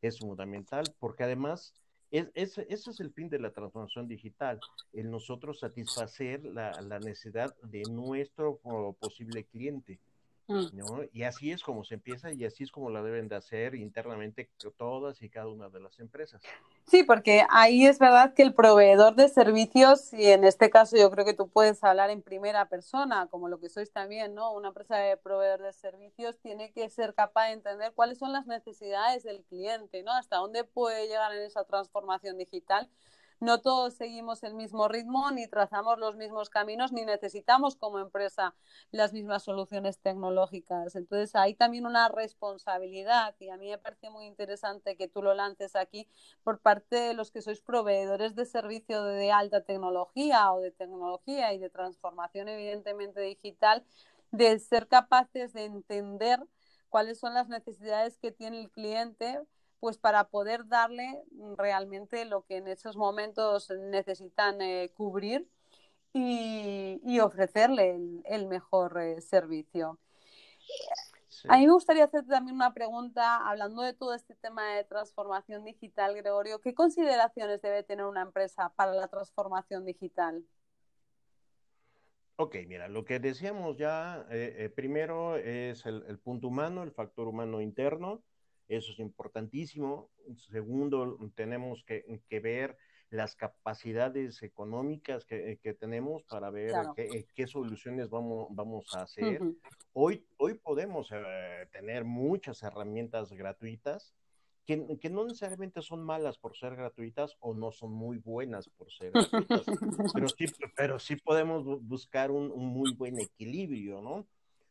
es 0.02 0.18
fundamental, 0.18 0.84
porque 0.98 1.24
además 1.24 1.74
Es, 2.10 2.28
ese 2.34 2.90
es 2.90 3.00
el 3.00 3.12
fin 3.12 3.28
de 3.28 3.40
la 3.40 3.52
transformación 3.52 4.06
digital, 4.06 4.60
el 4.92 5.10
nosotros 5.10 5.58
satisfacer 5.58 6.44
la, 6.44 6.70
la 6.82 7.00
necesidad 7.00 7.52
de 7.62 7.82
nuestro 7.90 8.60
posible 9.00 9.44
cliente. 9.44 9.98
Mm. 10.48 10.66
¿no? 10.74 11.00
Y 11.12 11.24
así 11.24 11.50
es 11.50 11.62
como 11.62 11.84
se 11.84 11.94
empieza 11.94 12.32
y 12.32 12.44
así 12.44 12.62
es 12.62 12.70
como 12.70 12.88
la 12.90 13.02
deben 13.02 13.28
de 13.28 13.34
hacer 13.34 13.74
internamente 13.74 14.48
todas 14.76 15.20
y 15.22 15.28
cada 15.28 15.48
una 15.48 15.68
de 15.68 15.80
las 15.80 15.98
empresas. 15.98 16.40
Sí, 16.86 17.02
porque 17.02 17.44
ahí 17.50 17.84
es 17.84 17.98
verdad 17.98 18.32
que 18.32 18.42
el 18.42 18.54
proveedor 18.54 19.16
de 19.16 19.28
servicios, 19.28 20.12
y 20.12 20.26
en 20.26 20.44
este 20.44 20.70
caso 20.70 20.96
yo 20.96 21.10
creo 21.10 21.24
que 21.24 21.34
tú 21.34 21.48
puedes 21.48 21.82
hablar 21.82 22.10
en 22.10 22.22
primera 22.22 22.68
persona, 22.68 23.26
como 23.28 23.48
lo 23.48 23.58
que 23.58 23.68
sois 23.68 23.90
también, 23.90 24.34
¿no? 24.34 24.52
Una 24.52 24.68
empresa 24.68 24.96
de 24.96 25.16
proveedor 25.16 25.62
de 25.62 25.72
servicios 25.72 26.38
tiene 26.38 26.70
que 26.70 26.88
ser 26.90 27.14
capaz 27.14 27.48
de 27.48 27.54
entender 27.54 27.92
cuáles 27.94 28.18
son 28.18 28.32
las 28.32 28.46
necesidades 28.46 29.24
del 29.24 29.42
cliente, 29.44 30.04
¿no? 30.04 30.12
Hasta 30.12 30.36
dónde 30.36 30.62
puede 30.62 31.08
llegar 31.08 31.32
en 31.32 31.42
esa 31.42 31.64
transformación 31.64 32.38
digital 32.38 32.88
no 33.40 33.60
todos 33.60 33.94
seguimos 33.94 34.42
el 34.42 34.54
mismo 34.54 34.88
ritmo, 34.88 35.30
ni 35.30 35.46
trazamos 35.46 35.98
los 35.98 36.16
mismos 36.16 36.48
caminos, 36.48 36.92
ni 36.92 37.04
necesitamos 37.04 37.76
como 37.76 37.98
empresa 37.98 38.54
las 38.90 39.12
mismas 39.12 39.42
soluciones 39.42 39.98
tecnológicas. 39.98 40.96
Entonces 40.96 41.34
hay 41.34 41.54
también 41.54 41.86
una 41.86 42.08
responsabilidad 42.08 43.34
y 43.38 43.50
a 43.50 43.56
mí 43.56 43.68
me 43.68 43.78
parece 43.78 44.10
muy 44.10 44.26
interesante 44.26 44.96
que 44.96 45.08
tú 45.08 45.22
lo 45.22 45.34
lances 45.34 45.76
aquí 45.76 46.08
por 46.42 46.60
parte 46.60 46.96
de 46.96 47.14
los 47.14 47.30
que 47.30 47.42
sois 47.42 47.60
proveedores 47.60 48.34
de 48.34 48.46
servicio 48.46 49.04
de 49.04 49.32
alta 49.32 49.62
tecnología 49.62 50.52
o 50.52 50.60
de 50.60 50.70
tecnología 50.70 51.52
y 51.52 51.58
de 51.58 51.70
transformación 51.70 52.48
evidentemente 52.48 53.20
digital, 53.20 53.84
de 54.30 54.58
ser 54.58 54.88
capaces 54.88 55.52
de 55.52 55.64
entender 55.64 56.40
cuáles 56.88 57.18
son 57.18 57.34
las 57.34 57.48
necesidades 57.48 58.16
que 58.18 58.32
tiene 58.32 58.60
el 58.60 58.70
cliente 58.70 59.40
pues 59.86 59.98
para 59.98 60.24
poder 60.24 60.66
darle 60.66 61.22
realmente 61.56 62.24
lo 62.24 62.44
que 62.44 62.56
en 62.56 62.66
esos 62.66 62.96
momentos 62.96 63.70
necesitan 63.70 64.60
eh, 64.60 64.90
cubrir 64.96 65.48
y, 66.12 67.20
ofrecerle 67.20 67.96
el, 68.24 68.46
mejor 68.48 69.00
eh, 69.00 69.20
servicio. 69.20 70.00
A 71.48 71.58
mí 71.58 71.66
me 71.66 71.72
gustaría 71.72 72.02
hacerte 72.02 72.30
también 72.30 72.56
una 72.56 72.74
pregunta, 72.74 73.48
hablando 73.48 73.82
de 73.82 73.92
todo 73.92 74.12
este 74.12 74.34
tema 74.34 74.74
de 74.74 74.82
transformación 74.82 75.62
digital, 75.62 76.16
Gregorio, 76.16 76.60
¿qué 76.60 76.74
consideraciones 76.74 77.62
debe 77.62 77.84
tener 77.84 78.06
una 78.06 78.22
empresa 78.22 78.72
para 78.74 78.92
la 78.92 79.06
transformación 79.06 79.84
digital? 79.84 80.44
Ok, 82.34 82.56
mira, 82.66 82.88
lo 82.88 83.04
que 83.04 83.20
decíamos 83.20 83.76
ya, 83.76 84.26
eh, 84.30 84.68
primero 84.74 85.36
es 85.36 85.86
el, 85.86 86.18
punto 86.18 86.48
humano, 86.48 86.82
el 86.82 86.90
factor 86.90 87.28
humano 87.28 87.60
interno, 87.60 88.24
eso 88.68 88.92
es 88.92 88.98
importantísimo. 88.98 90.10
Segundo, 90.50 91.18
tenemos 91.34 91.84
que, 91.84 92.40
ver 92.40 92.76
las 93.10 93.36
capacidades 93.36 94.42
económicas 94.42 95.24
que, 95.24 95.76
tenemos 95.78 96.24
para 96.24 96.50
ver 96.50 96.74
qué, 97.34 97.46
soluciones 97.46 98.10
vamos, 98.10 98.48
vamos 98.50 98.94
a 98.94 99.02
hacer. 99.02 99.40
hoy, 99.92 100.26
hoy 100.38 100.54
podemos 100.54 101.10
eh, 101.12 101.68
tener 101.72 102.04
muchas 102.04 102.62
herramientas 102.62 103.32
gratuitas 103.32 104.14
que, 104.66 105.10
no 105.10 105.24
necesariamente 105.24 105.80
son 105.80 106.02
malas 106.04 106.38
por 106.38 106.56
ser 106.56 106.74
gratuitas 106.74 107.36
o 107.38 107.54
no 107.54 107.70
son 107.70 107.92
muy 107.92 108.18
buenas 108.18 108.68
por 108.68 108.90
ser 108.90 109.12
gratuitas, 109.12 109.64
pero, 110.14 110.28
sí, 110.28 110.46
pero 110.76 110.98
sí 110.98 111.16
podemos 111.16 111.64
buscar 111.86 112.32
un, 112.32 112.50
un 112.50 112.66
muy 112.66 112.92
buen 112.94 113.20
equilibrio, 113.20 114.02
¿no? 114.02 114.26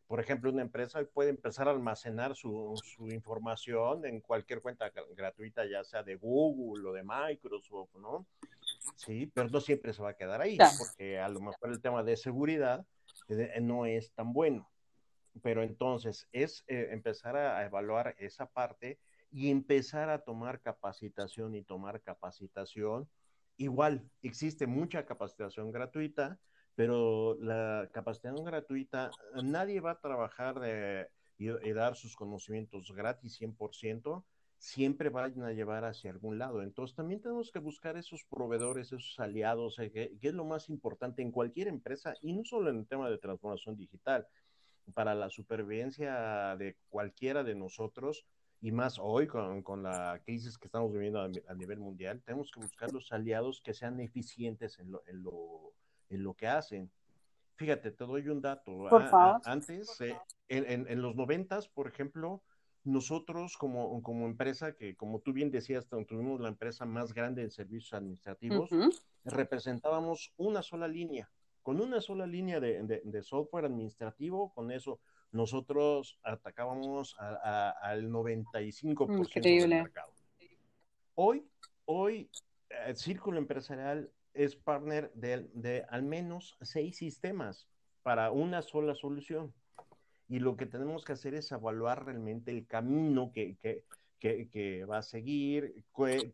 Por 0.07 0.19
ejemplo, 0.19 0.51
una 0.51 0.61
empresa 0.61 1.03
puede 1.13 1.31
empezar 1.31 1.67
a 1.67 1.71
almacenar 1.71 2.35
su, 2.35 2.75
información 3.11 4.05
en 4.05 4.21
cualquier 4.21 4.61
cuenta 4.61 4.91
gratuita, 5.15 5.65
ya 5.65 5.83
sea 5.83 6.03
de 6.03 6.15
Google 6.15 6.87
o 6.87 6.93
de 6.93 7.03
Microsoft, 7.03 7.95
¿no? 7.95 8.27
Sí, 8.97 9.31
pero 9.33 9.49
no 9.49 9.59
siempre 9.59 9.93
se 9.93 10.03
va 10.03 10.11
a 10.11 10.15
quedar 10.15 10.41
ahí, 10.41 10.57
porque 10.77 11.19
a 11.19 11.27
lo 11.27 11.41
mejor 11.41 11.71
el 11.71 11.81
tema 11.81 12.03
de 12.03 12.17
seguridad 12.17 12.85
eh, 13.29 13.59
no 13.61 13.85
es 13.85 14.11
tan 14.13 14.31
bueno. 14.31 14.69
Pero 15.41 15.63
entonces 15.63 16.27
es 16.31 16.63
eh, 16.67 16.89
empezar 16.91 17.35
a, 17.35 17.65
evaluar 17.65 18.15
esa 18.19 18.45
parte 18.45 18.99
y 19.31 19.49
empezar 19.49 20.09
a 20.09 20.19
tomar 20.19 20.61
capacitación 20.61 21.55
y 21.55 21.63
tomar 21.63 22.01
capacitación. 22.01 23.09
Igual, 23.57 24.09
existe 24.21 24.67
mucha 24.67 25.05
capacitación 25.05 25.71
gratuita, 25.71 26.39
pero 26.75 27.37
la 27.39 27.89
capacitación 27.93 28.45
gratuita, 28.45 29.09
nadie 29.41 29.79
va 29.79 29.91
a 29.91 30.01
trabajar 30.01 30.61
y, 31.37 31.71
dar 31.71 31.95
sus 31.95 32.15
conocimientos 32.15 32.91
gratis 32.93 33.39
100%, 33.39 34.23
siempre 34.57 35.09
van 35.09 35.41
a 35.43 35.53
llevar 35.53 35.85
hacia 35.85 36.11
algún 36.11 36.37
lado. 36.37 36.61
Entonces 36.61 36.95
también 36.95 37.21
tenemos 37.21 37.51
que 37.51 37.59
buscar 37.59 37.97
esos 37.97 38.23
proveedores, 38.25 38.87
esos 38.87 39.19
aliados, 39.19 39.79
eh, 39.79 39.91
que, 39.91 40.17
es 40.21 40.33
lo 40.33 40.45
más 40.45 40.69
importante 40.69 41.21
en 41.21 41.31
cualquier 41.31 41.67
empresa 41.67 42.13
y 42.21 42.33
no 42.33 42.43
solo 42.43 42.69
en 42.69 42.79
el 42.79 42.87
tema 42.87 43.09
de 43.09 43.17
transformación 43.17 43.77
digital. 43.77 44.27
Para 44.93 45.15
la 45.15 45.29
supervivencia 45.29 46.55
de 46.57 46.77
cualquiera 46.89 47.43
de 47.43 47.55
nosotros, 47.55 48.25
y 48.61 48.71
más 48.71 48.99
hoy 48.99 49.27
con, 49.27 49.63
con, 49.63 49.83
la 49.83 50.21
crisis 50.25 50.57
que 50.57 50.67
estamos 50.67 50.91
viviendo 50.91 51.21
a, 51.21 51.53
nivel 51.55 51.79
mundial, 51.79 52.21
tenemos 52.23 52.51
que 52.51 52.59
buscar 52.59 52.91
los 52.91 53.11
aliados 53.11 53.61
que 53.61 53.73
sean 53.73 53.99
eficientes 53.99 54.79
en 54.79 54.91
lo, 54.91 55.03
en 55.07 55.23
lo 55.23 55.73
en 56.09 56.23
lo 56.23 56.33
que 56.33 56.47
hacen. 56.47 56.91
Fíjate, 57.55 57.91
te 57.91 58.05
doy 58.05 58.27
un 58.27 58.41
dato. 58.41 58.87
antes, 59.45 60.01
eh, 60.01 60.15
en, 60.49 61.01
los 61.01 61.15
noventas, 61.15 61.67
por 61.67 61.87
ejemplo, 61.87 62.43
nosotros 62.83 63.57
como, 63.57 64.01
como 64.03 64.25
empresa, 64.25 64.75
que 64.75 64.95
como 64.95 65.19
tú 65.19 65.33
bien 65.33 65.51
decías, 65.51 65.87
tuvimos 65.87 66.41
la 66.41 66.49
empresa 66.49 66.85
más 66.85 67.13
grande 67.13 67.41
en 67.43 67.51
servicios 67.51 67.93
administrativos, 67.93 68.69
representábamos 69.23 70.33
una 70.37 70.61
sola 70.61 70.87
línea. 70.87 71.29
Con 71.63 71.81
una 71.81 71.99
sola 71.99 72.27
línea 72.27 72.59
de, 72.59 73.21
software 73.23 73.65
administrativo, 73.65 74.53
con 74.53 74.71
eso 74.71 74.99
nosotros 75.31 76.19
atacábamos 76.23 77.15
al 77.17 78.11
95% 78.11 79.41
del 79.41 79.69
mercado. 79.69 80.11
Hoy, 81.15 81.47
hoy, 81.85 82.29
el 82.85 82.95
círculo 82.97 83.39
empresarial 83.39 84.11
es 84.35 84.55
partner 84.55 85.11
de, 85.13 85.85
al 85.89 86.03
menos 86.03 86.57
seis 86.61 86.97
sistemas 86.97 87.67
para 88.03 88.31
una 88.31 88.61
sola 88.61 88.95
solución. 88.95 89.53
Y 90.27 90.39
lo 90.39 90.57
que 90.57 90.65
tenemos 90.65 91.03
que 91.05 91.13
hacer 91.13 91.33
es 91.35 91.51
evaluar 91.51 92.05
realmente 92.05 92.51
el 92.51 92.65
camino 92.67 93.31
que, 93.31 93.83
va 94.89 94.97
a 94.97 95.01
seguir, 95.03 95.83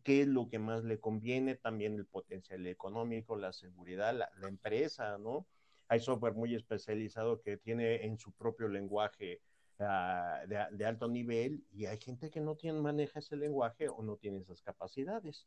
qué, 0.03 0.21
es 0.21 0.27
lo 0.27 0.49
que 0.49 0.59
más 0.59 0.83
le 0.83 0.99
conviene, 0.99 1.55
también 1.55 1.95
el 1.95 2.05
potencial 2.05 2.65
económico, 2.67 3.35
la 3.35 3.51
seguridad, 3.51 4.15
la, 4.15 4.47
empresa, 4.47 5.17
¿no? 5.17 5.45
Hay 5.89 5.99
software 5.99 6.33
muy 6.33 6.55
especializado 6.55 7.41
que 7.41 7.57
tiene 7.57 8.05
en 8.05 8.17
su 8.17 8.31
propio 8.31 8.69
lenguaje 8.69 9.41
ah, 9.79 10.39
de, 10.47 10.77
de, 10.77 10.85
alto 10.85 11.09
nivel 11.09 11.65
y 11.73 11.85
hay 11.85 11.97
gente 11.97 12.29
que 12.29 12.39
no 12.39 12.55
tiene, 12.55 12.79
maneja 12.79 13.19
ese 13.19 13.35
lenguaje 13.35 13.89
o 13.89 14.01
no 14.01 14.15
tiene 14.15 14.39
esas 14.39 14.61
capacidades. 14.61 15.45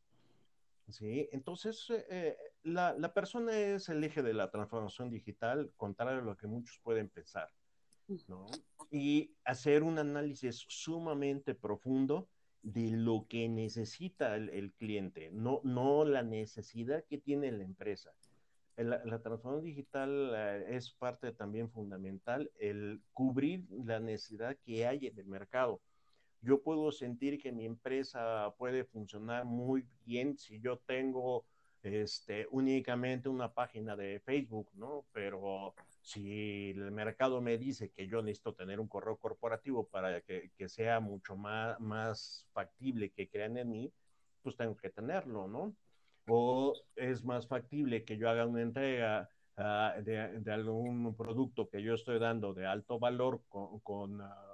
Sí, 0.89 1.29
entonces 1.33 1.87
eh, 2.11 2.37
la, 2.63 3.15
persona 3.15 3.59
es 3.59 3.89
el 3.89 4.05
eje 4.05 4.23
de 4.23 4.35
la 4.35 4.51
transformación 4.51 5.11
digital, 5.11 5.73
contrario 5.77 6.21
a 6.21 6.25
lo 6.25 6.37
que 6.37 6.47
muchos 6.47 6.79
pueden 6.83 7.09
pensar, 7.09 7.51
¿no? 8.29 8.47
Y 8.91 9.35
hacer 9.45 9.83
un 9.83 9.99
análisis 9.99 10.65
sumamente 10.69 11.55
profundo 11.55 12.29
de 12.63 12.91
lo 12.91 13.27
que 13.29 13.49
necesita 13.49 14.37
el, 14.37 14.73
cliente, 14.75 15.31
no, 15.33 15.61
no 15.65 16.05
la 16.05 16.23
necesidad 16.23 17.05
que 17.05 17.19
tiene 17.19 17.51
la 17.51 17.65
empresa. 17.65 18.11
La, 18.77 19.05
la 19.05 19.23
transformación 19.23 19.65
digital 19.65 20.33
eh, 20.35 20.77
es 20.77 20.91
parte 20.91 21.33
también 21.33 21.71
fundamental, 21.71 22.51
el 22.59 23.01
cubrir 23.13 23.65
la 23.71 24.01
necesidad 24.01 24.59
que 24.65 24.87
hay 24.87 25.07
en 25.07 25.19
el 25.19 25.27
mercado 25.27 25.81
yo 26.45 26.63
puedo 26.63 26.93
sentir 26.93 27.41
que 27.41 27.53
mi 27.53 27.65
empresa 27.65 28.55
puede 28.59 28.85
funcionar 28.85 29.45
muy 29.45 29.87
bien 30.05 30.37
si 30.37 30.61
yo 30.61 30.79
tengo 30.79 31.47
este, 31.83 32.47
únicamente 32.51 33.29
una 33.29 33.53
página 33.53 33.97
de 33.97 34.21
Facebook, 34.21 34.71
¿no? 34.75 35.05
Pero 35.13 35.75
si 36.01 36.71
el 36.71 36.91
mercado 36.93 37.41
me 37.41 37.59
dice 37.59 37.91
que 37.91 38.07
yo 38.07 38.23
necesito 38.23 38.55
tener 38.55 38.81
un 38.81 38.89
correo 38.89 39.17
corporativo 39.17 39.87
para 39.89 40.21
que, 40.23 40.51
sea 40.69 41.01
mucho 41.01 41.37
más, 41.37 41.79
más 41.81 42.47
factible 42.53 43.11
que 43.11 43.29
crean 43.29 43.57
en 43.59 43.71
mí, 43.71 43.93
pues 44.43 44.57
tengo 44.57 44.77
que 44.77 44.91
tenerlo, 44.91 45.49
¿no? 45.49 45.75
O 46.27 46.75
es 46.97 47.25
más 47.25 47.47
factible 47.47 48.05
que 48.05 48.17
yo 48.17 48.31
haga 48.31 48.47
una 48.47 48.63
entrega 48.63 49.29
ah, 49.57 49.95
de, 50.03 50.53
algún 50.53 51.15
producto 51.17 51.69
que 51.69 51.83
yo 51.83 51.95
estoy 51.95 52.19
dando 52.19 52.55
de 52.55 52.67
alto 52.67 52.99
valor 52.99 53.43
con, 53.49 54.21
ah, 54.23 54.54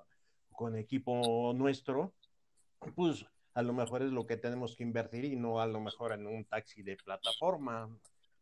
con 0.60 0.76
equipo 0.76 1.54
nuestro, 1.56 2.12
pues 2.94 3.24
a 3.54 3.62
lo 3.62 3.72
mejor 3.72 4.02
es 4.02 4.12
lo 4.12 4.26
que 4.26 4.36
tenemos 4.36 4.76
que 4.76 4.82
invertir 4.82 5.24
y 5.24 5.34
no 5.34 5.58
a 5.58 5.66
lo 5.66 5.80
mejor 5.80 6.12
en 6.12 6.26
un 6.26 6.44
taxi 6.44 6.82
de 6.82 6.98
plataforma 6.98 7.88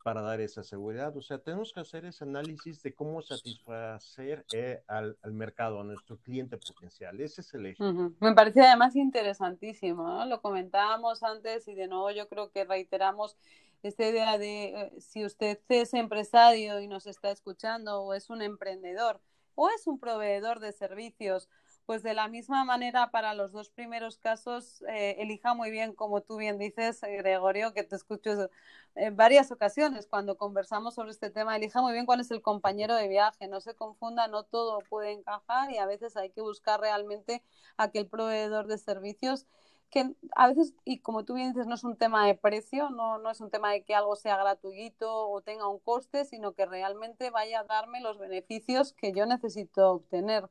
para 0.03 0.21
dar 0.21 0.41
esa 0.41 0.65
seguridad. 0.65 1.17
O 1.17 1.23
sea, 1.23 1.39
tenemos 1.39 1.73
que 1.73 1.79
hacer 1.79 2.07
ese 2.07 2.25
análisis 2.25 2.83
de 2.83 2.93
cómo 2.93 3.23
satisfacer 3.23 4.45
eh, 4.53 4.83
al, 4.89 5.17
mercado, 5.27 5.81
a 5.81 5.85
nuestro 5.85 6.17
cliente 6.17 6.59
potencial. 6.59 7.21
Ese 7.21 7.43
es 7.43 7.55
el 7.55 7.67
eje. 7.67 7.85
Me 8.19 8.35
parece 8.35 8.63
además 8.63 8.97
interesantísimo, 8.97 10.03
¿no? 10.03 10.27
Lo 10.27 10.43
comentábamos 10.43 11.23
antes 11.23 11.69
y 11.69 11.77
de 11.77 11.87
nuevo 11.87 12.11
yo 12.11 12.29
creo 12.29 12.51
que 12.51 12.65
reiteramos 12.65 13.37
esta 13.85 14.09
idea 14.09 14.39
de 14.39 14.65
eh, 14.65 14.93
si 14.99 15.25
usted 15.25 15.61
es 15.69 15.95
empresario 15.95 16.81
y 16.81 16.89
nos 16.89 17.07
está 17.07 17.31
escuchando 17.31 18.03
o 18.03 18.13
es 18.13 18.29
un 18.29 18.43
emprendedor 18.43 19.21
o 19.61 19.69
es 19.71 19.89
un 19.89 19.99
proveedor 19.99 20.61
de 20.61 20.71
servicios 20.71 21.49
pues 21.89 22.03
de 22.03 22.13
la 22.13 22.29
misma 22.29 22.67
manera 22.67 23.11
para 23.11 23.33
los 23.33 23.51
dos 23.51 23.71
primeros 23.71 24.19
casos, 24.19 24.83
eh, 24.91 25.17
elija 25.21 25.55
muy 25.55 25.71
bien, 25.71 25.95
como 25.95 26.21
tú 26.21 26.37
bien 26.37 26.59
dices, 26.59 27.03
eh, 27.03 27.17
Gregorio, 27.17 27.73
que 27.73 27.83
te 27.83 27.97
escucho 27.97 28.51
en 28.95 29.17
varias 29.17 29.51
ocasiones 29.53 30.07
cuando 30.07 30.37
conversamos 30.37 30.97
sobre 30.97 31.13
este 31.13 31.31
tema, 31.31 31.57
elija 31.57 31.81
muy 31.81 31.95
bien 31.95 32.05
cuál 32.05 32.21
es 32.21 32.31
el 32.31 32.43
compañero 32.43 32.95
de 32.95 33.09
viaje, 33.09 33.49
no 33.49 33.63
se 33.63 33.75
confunda, 33.75 34.29
no 34.29 34.43
todo 34.43 34.81
puede 34.91 35.13
encajar 35.13 35.71
y 35.71 35.79
a 35.79 35.87
veces 35.87 36.15
hay 36.19 36.29
que 36.29 36.43
buscar 36.43 36.79
realmente 36.79 37.43
aquel 37.79 38.07
proveedor 38.07 38.67
de 38.67 38.77
servicios 38.77 39.47
que 39.89 40.15
a 40.37 40.49
veces, 40.49 40.75
y 40.85 40.99
como 40.99 41.25
tú 41.25 41.37
bien 41.37 41.55
dices, 41.55 41.67
no 41.67 41.75
es 41.75 41.85
un 41.85 41.97
tema 41.97 42.27
de 42.27 42.35
precio, 42.35 42.91
no, 42.91 43.17
no 43.17 43.31
es 43.31 43.41
un 43.41 43.51
tema 43.51 43.73
de 43.73 43.83
que 43.85 43.95
algo 43.95 44.15
sea 44.15 44.37
gratuito 44.37 45.31
o 45.31 45.41
tenga 45.41 45.67
un 45.67 45.79
coste, 45.79 46.27
sino 46.27 46.53
que 46.53 46.67
realmente 46.67 47.31
vaya 47.31 47.61
a 47.61 47.65
darme 47.65 48.03
los 48.03 48.19
beneficios 48.19 48.93
que 48.93 49.15
yo 49.15 49.25
necesito 49.25 49.91
obtener. 49.91 50.51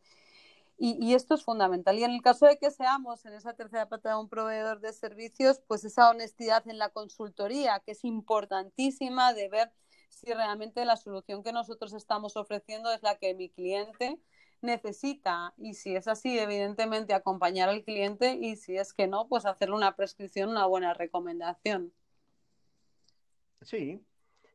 Y, 0.79 1.15
esto 1.15 1.33
es 1.33 1.43
fundamental. 1.43 1.97
Y 1.97 2.03
en 2.03 2.11
el 2.11 2.21
caso 2.21 2.45
de 2.45 2.59
que 2.59 2.69
seamos 2.69 3.25
en 3.25 3.33
esa 3.33 3.53
tercera 3.53 3.89
pata 3.89 4.09
de 4.09 4.15
un 4.19 4.29
proveedor 4.29 4.79
de 4.79 4.93
servicios, 4.93 5.59
pues 5.67 5.83
esa 5.83 6.09
honestidad 6.11 6.67
en 6.67 6.77
la 6.77 6.89
consultoría, 6.89 7.79
que 7.79 7.93
es 7.93 8.03
importantísima 8.03 9.33
de 9.33 9.49
ver 9.49 9.71
si 10.09 10.31
realmente 10.33 10.85
la 10.85 10.95
solución 10.95 11.43
que 11.43 11.51
nosotros 11.51 11.93
estamos 11.93 12.37
ofreciendo 12.37 12.91
es 12.91 13.01
la 13.01 13.17
que 13.17 13.33
mi 13.33 13.49
cliente 13.49 14.19
necesita. 14.61 15.55
Y 15.57 15.73
si 15.73 15.95
es 15.95 16.07
así, 16.07 16.37
evidentemente 16.37 17.15
acompañar 17.15 17.69
al 17.69 17.83
cliente 17.83 18.35
y 18.35 18.55
si 18.55 18.77
es 18.77 18.93
que 18.93 19.07
no, 19.07 19.27
pues 19.27 19.47
hacerle 19.47 19.75
una 19.75 19.95
prescripción, 19.95 20.49
una 20.49 20.67
buena 20.67 20.93
recomendación. 20.93 21.91
Sí, 23.61 23.99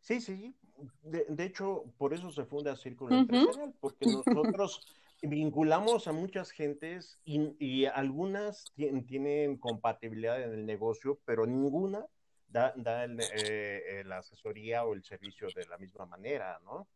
sí, 0.00 0.20
sí. 0.20 0.54
De, 1.02 1.44
hecho, 1.44 1.84
por 1.98 2.14
eso 2.14 2.30
se 2.30 2.44
funda 2.44 2.76
Círculo 2.76 3.16
Empresarial, 3.16 3.74
porque 3.80 4.06
nosotros 4.24 4.86
vinculamos 5.22 6.08
a 6.08 6.12
muchas 6.12 6.50
gentes 6.50 7.18
y, 7.24 7.84
algunas 7.86 8.72
tienen 8.74 9.56
compatibilidad 9.56 10.42
en 10.42 10.52
el 10.52 10.66
negocio, 10.66 11.18
pero 11.24 11.46
ninguna 11.46 12.06
da, 12.48 12.74
eh, 12.76 14.02
la 14.04 14.18
asesoría 14.18 14.84
o 14.84 14.94
el 14.94 15.04
servicio 15.04 15.48
de 15.54 15.66
la 15.66 15.78
misma 15.78 16.06
manera, 16.06 16.60
¿no? 16.64 16.86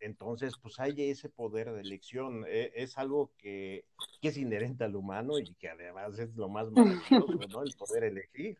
Entonces, 0.00 0.54
pues 0.62 0.78
hay 0.78 1.10
ese 1.10 1.28
poder 1.28 1.72
de 1.72 1.80
elección. 1.80 2.44
E, 2.46 2.72
es 2.74 2.98
algo 2.98 3.32
que, 3.36 3.84
que, 4.20 4.28
es 4.28 4.36
inherente 4.36 4.84
al 4.84 4.94
humano 4.94 5.38
y 5.38 5.54
que 5.54 5.68
además 5.68 6.18
es 6.18 6.34
lo 6.36 6.48
más 6.48 6.70
maravilloso, 6.70 7.48
¿no? 7.48 7.62
El 7.62 7.74
poder 7.76 8.04
elegir. 8.04 8.58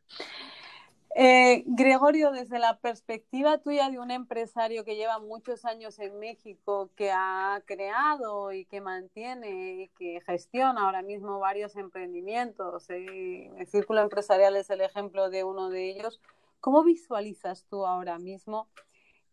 Eh, 1.18 1.64
Gregorio, 1.66 2.30
desde 2.30 2.58
la 2.58 2.78
perspectiva 2.78 3.56
tuya 3.56 3.88
de 3.88 3.98
un 3.98 4.10
empresario 4.10 4.84
que 4.84 4.96
lleva 4.96 5.18
muchos 5.18 5.64
años 5.64 5.98
en 5.98 6.18
México, 6.18 6.90
que 6.94 7.10
ha 7.10 7.62
creado 7.64 8.52
y 8.52 8.66
que 8.66 8.82
mantiene 8.82 9.84
y 9.84 9.88
que 9.96 10.20
gestiona 10.26 10.84
ahora 10.84 11.00
mismo 11.00 11.38
varios 11.38 11.74
emprendimientos, 11.76 12.90
eh, 12.90 13.50
el 13.56 13.66
Círculo 13.66 14.02
Empresarial 14.02 14.56
es 14.56 14.68
el 14.68 14.82
ejemplo 14.82 15.30
de 15.30 15.42
uno 15.42 15.70
de 15.70 15.88
ellos, 15.88 16.20
¿cómo 16.60 16.84
visualizas 16.84 17.64
tú 17.64 17.86
ahora 17.86 18.18
mismo 18.18 18.68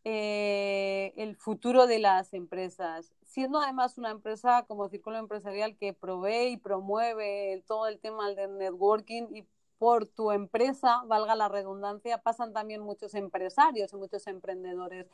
eh, 0.06 1.12
el 1.18 1.36
futuro 1.36 1.86
de 1.86 2.00
las 2.00 2.34
empresas? 2.34 3.14
Siendo 3.26 3.60
además 3.60 3.98
una 3.98 4.12
empresa 4.12 4.64
como 4.70 4.88
Círculo 4.88 5.18
Empresarial 5.18 5.76
que 5.76 5.92
provee 5.92 6.54
y 6.54 6.58
promueve 6.58 7.62
todo 7.68 7.88
el 7.88 8.00
tema 8.00 8.32
del 8.32 8.58
networking 8.58 9.36
y 9.36 9.46
por 9.84 10.08
tu 10.08 10.32
empresa, 10.32 11.04
valga 11.08 11.36
la 11.36 11.50
redundancia, 11.50 12.18
pasan 12.18 12.54
también 12.54 12.80
muchos 12.80 13.16
empresarios 13.16 13.92
y 13.92 13.98
muchos 13.98 14.28
emprendedores. 14.28 15.08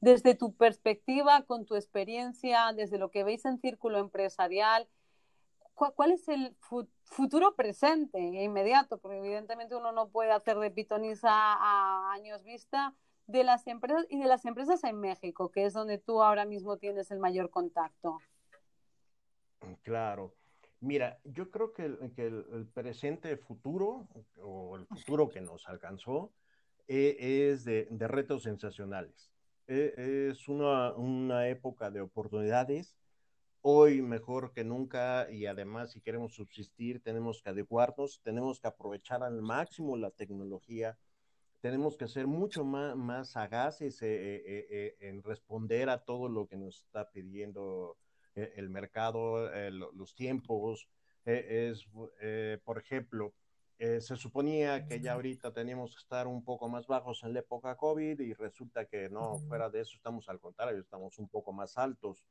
Desde 0.00 0.34
tu 0.34 0.54
perspectiva, 0.54 1.42
con 1.42 1.66
tu 1.66 1.74
experiencia, 1.76 2.72
desde 2.74 2.96
lo 2.96 3.10
que 3.10 3.22
veis 3.22 3.44
en 3.44 3.58
círculo 3.58 3.98
empresarial, 3.98 4.88
¿cuál, 5.74 6.12
es 6.12 6.26
el 6.28 6.56
futuro 7.02 7.54
presente 7.54 8.16
e 8.16 8.44
inmediato? 8.44 8.96
Porque 8.96 9.18
evidentemente 9.18 9.76
uno 9.76 9.92
no 9.92 10.08
puede 10.08 10.32
hacer 10.32 10.58
de 10.58 10.70
pitoniza 10.70 11.28
a 11.30 12.10
años 12.14 12.42
vista 12.44 12.94
de 13.26 13.44
las 13.44 13.66
empresas 13.66 14.06
y 14.08 14.20
de 14.20 14.26
las 14.26 14.46
empresas 14.46 14.84
en 14.84 15.00
México, 15.00 15.50
que 15.50 15.66
es 15.66 15.74
donde 15.74 15.98
tú 15.98 16.22
ahora 16.22 16.46
mismo 16.46 16.78
tienes 16.78 17.10
el 17.10 17.18
mayor 17.18 17.50
contacto. 17.50 18.20
Claro. 19.82 20.32
Mira, 20.84 21.18
yo 21.24 21.50
creo 21.50 21.72
que 21.72 21.84
el, 21.86 22.66
presente 22.74 23.38
futuro, 23.38 24.06
o 24.36 24.76
el 24.76 24.86
futuro 24.86 25.30
que 25.30 25.40
nos 25.40 25.66
alcanzó, 25.66 26.30
eh, 26.88 27.16
es 27.52 27.64
de, 27.64 27.88
retos 28.00 28.42
sensacionales. 28.42 29.32
E, 29.66 30.28
es 30.30 30.46
una, 30.46 31.48
época 31.48 31.90
de 31.90 32.02
oportunidades, 32.02 32.94
hoy 33.62 34.02
mejor 34.02 34.52
que 34.52 34.62
nunca, 34.62 35.30
y 35.30 35.46
además 35.46 35.92
si 35.92 36.02
queremos 36.02 36.34
subsistir, 36.34 37.02
tenemos 37.02 37.40
que 37.40 37.48
adecuarnos, 37.48 38.20
tenemos 38.22 38.60
que 38.60 38.68
aprovechar 38.68 39.22
al 39.22 39.40
máximo 39.40 39.96
la 39.96 40.10
tecnología, 40.10 40.98
tenemos 41.62 41.96
que 41.96 42.08
ser 42.08 42.26
mucho 42.26 42.62
más, 42.62 42.94
más 42.94 43.30
sagaces 43.30 44.02
eh, 44.02 44.42
eh, 44.46 44.96
en 45.00 45.22
responder 45.22 45.88
a 45.88 46.04
todo 46.04 46.28
lo 46.28 46.46
que 46.46 46.58
nos 46.58 46.82
está 46.82 47.10
pidiendo 47.10 47.96
eh, 47.96 48.03
el 48.34 48.68
mercado, 48.70 49.52
eh, 49.52 49.70
los 49.70 50.14
tiempos. 50.14 50.88
Eh, 51.24 51.70
es, 51.70 51.86
por 52.62 52.78
ejemplo, 52.78 53.34
se 53.78 54.16
suponía 54.16 54.86
que 54.86 55.00
ya 55.00 55.14
ahorita 55.14 55.52
teníamos 55.52 55.94
que 55.94 56.00
estar 56.00 56.26
un 56.26 56.44
poco 56.44 56.68
más 56.68 56.86
bajos 56.86 57.22
en 57.24 57.34
la 57.34 57.40
época 57.40 57.76
COVID 57.76 58.20
y 58.20 58.32
resulta 58.34 58.86
que 58.86 59.08
no, 59.08 59.38
fuera 59.48 59.68
de 59.68 59.80
eso 59.80 59.96
estamos 59.96 60.28
al 60.28 60.40
contrario, 60.40 60.80
estamos 60.80 61.18
un 61.18 61.28
poco 61.28 61.52
más 61.52 61.76
altos. 61.76 62.24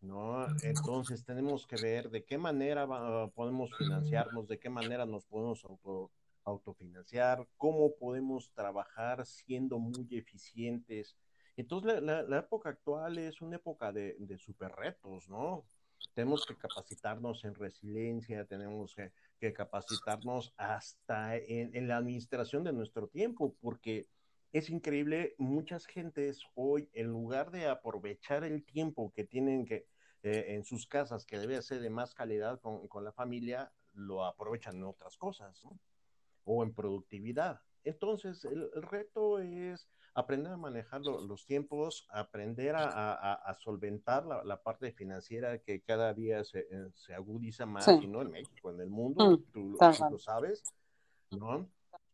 ¿no? 0.00 0.46
Entonces 0.62 1.24
tenemos 1.24 1.66
que 1.66 1.76
ver 1.76 2.10
de 2.10 2.24
qué 2.24 2.36
manera 2.36 2.86
podemos 3.34 3.70
financiarnos, 3.76 4.48
de 4.48 4.58
qué 4.58 4.68
manera 4.68 5.06
nos 5.06 5.24
podemos 5.26 5.64
auto, 5.64 6.10
autofinanciar, 6.44 7.46
cómo 7.56 7.94
podemos 7.96 8.50
trabajar 8.52 9.24
siendo 9.26 9.78
muy 9.78 10.08
eficientes, 10.10 11.16
entonces, 11.56 12.02
la, 12.02 12.38
época 12.38 12.70
actual 12.70 13.18
es 13.18 13.40
una 13.42 13.56
época 13.56 13.92
de, 13.92 14.38
super 14.38 14.72
retos, 14.72 15.28
¿no? 15.28 15.64
Tenemos 16.14 16.46
que 16.46 16.56
capacitarnos 16.56 17.44
en 17.44 17.54
resiliencia, 17.54 18.44
tenemos 18.46 18.94
que, 18.94 19.52
capacitarnos 19.52 20.54
hasta 20.56 21.36
en, 21.36 21.88
la 21.88 21.96
administración 21.96 22.64
de 22.64 22.72
nuestro 22.72 23.08
tiempo, 23.08 23.54
porque 23.60 24.08
es 24.52 24.70
increíble, 24.70 25.34
muchas 25.38 25.86
gentes 25.86 26.40
hoy, 26.54 26.88
en 26.92 27.08
lugar 27.08 27.50
de 27.50 27.66
aprovechar 27.66 28.44
el 28.44 28.64
tiempo 28.64 29.12
que 29.14 29.24
tienen 29.24 29.66
que 29.66 29.86
eh, 30.22 30.54
en 30.54 30.64
sus 30.64 30.86
casas, 30.86 31.26
que 31.26 31.38
debe 31.38 31.60
ser 31.62 31.80
de 31.80 31.90
más 31.90 32.14
calidad 32.14 32.60
con, 32.60 33.04
la 33.04 33.12
familia, 33.12 33.72
lo 33.92 34.24
aprovechan 34.24 34.76
en 34.76 34.84
otras 34.84 35.16
cosas, 35.16 35.62
¿no? 35.64 35.78
O 36.44 36.62
en 36.62 36.72
productividad. 36.72 37.60
Entonces, 37.84 38.44
el 38.44 38.70
reto 38.82 39.40
es 39.40 39.88
aprender 40.14 40.52
a 40.52 40.56
manejar 40.56 41.00
los 41.00 41.46
tiempos, 41.46 42.06
aprender 42.10 42.74
a, 42.76 43.56
solventar 43.60 44.24
la, 44.26 44.62
parte 44.62 44.92
financiera 44.92 45.58
que 45.58 45.80
cada 45.80 46.12
día 46.12 46.44
se, 46.44 46.60
eh, 46.60 47.14
agudiza 47.14 47.66
más, 47.66 47.88
y 47.88 48.06
no 48.06 48.22
en 48.22 48.30
México, 48.30 48.70
en 48.70 48.80
el 48.80 48.90
mundo, 48.90 49.30
mm, 49.30 49.52
tú, 49.52 49.78
lo 50.10 50.18
sabes, 50.18 50.62
¿no? 51.30 51.68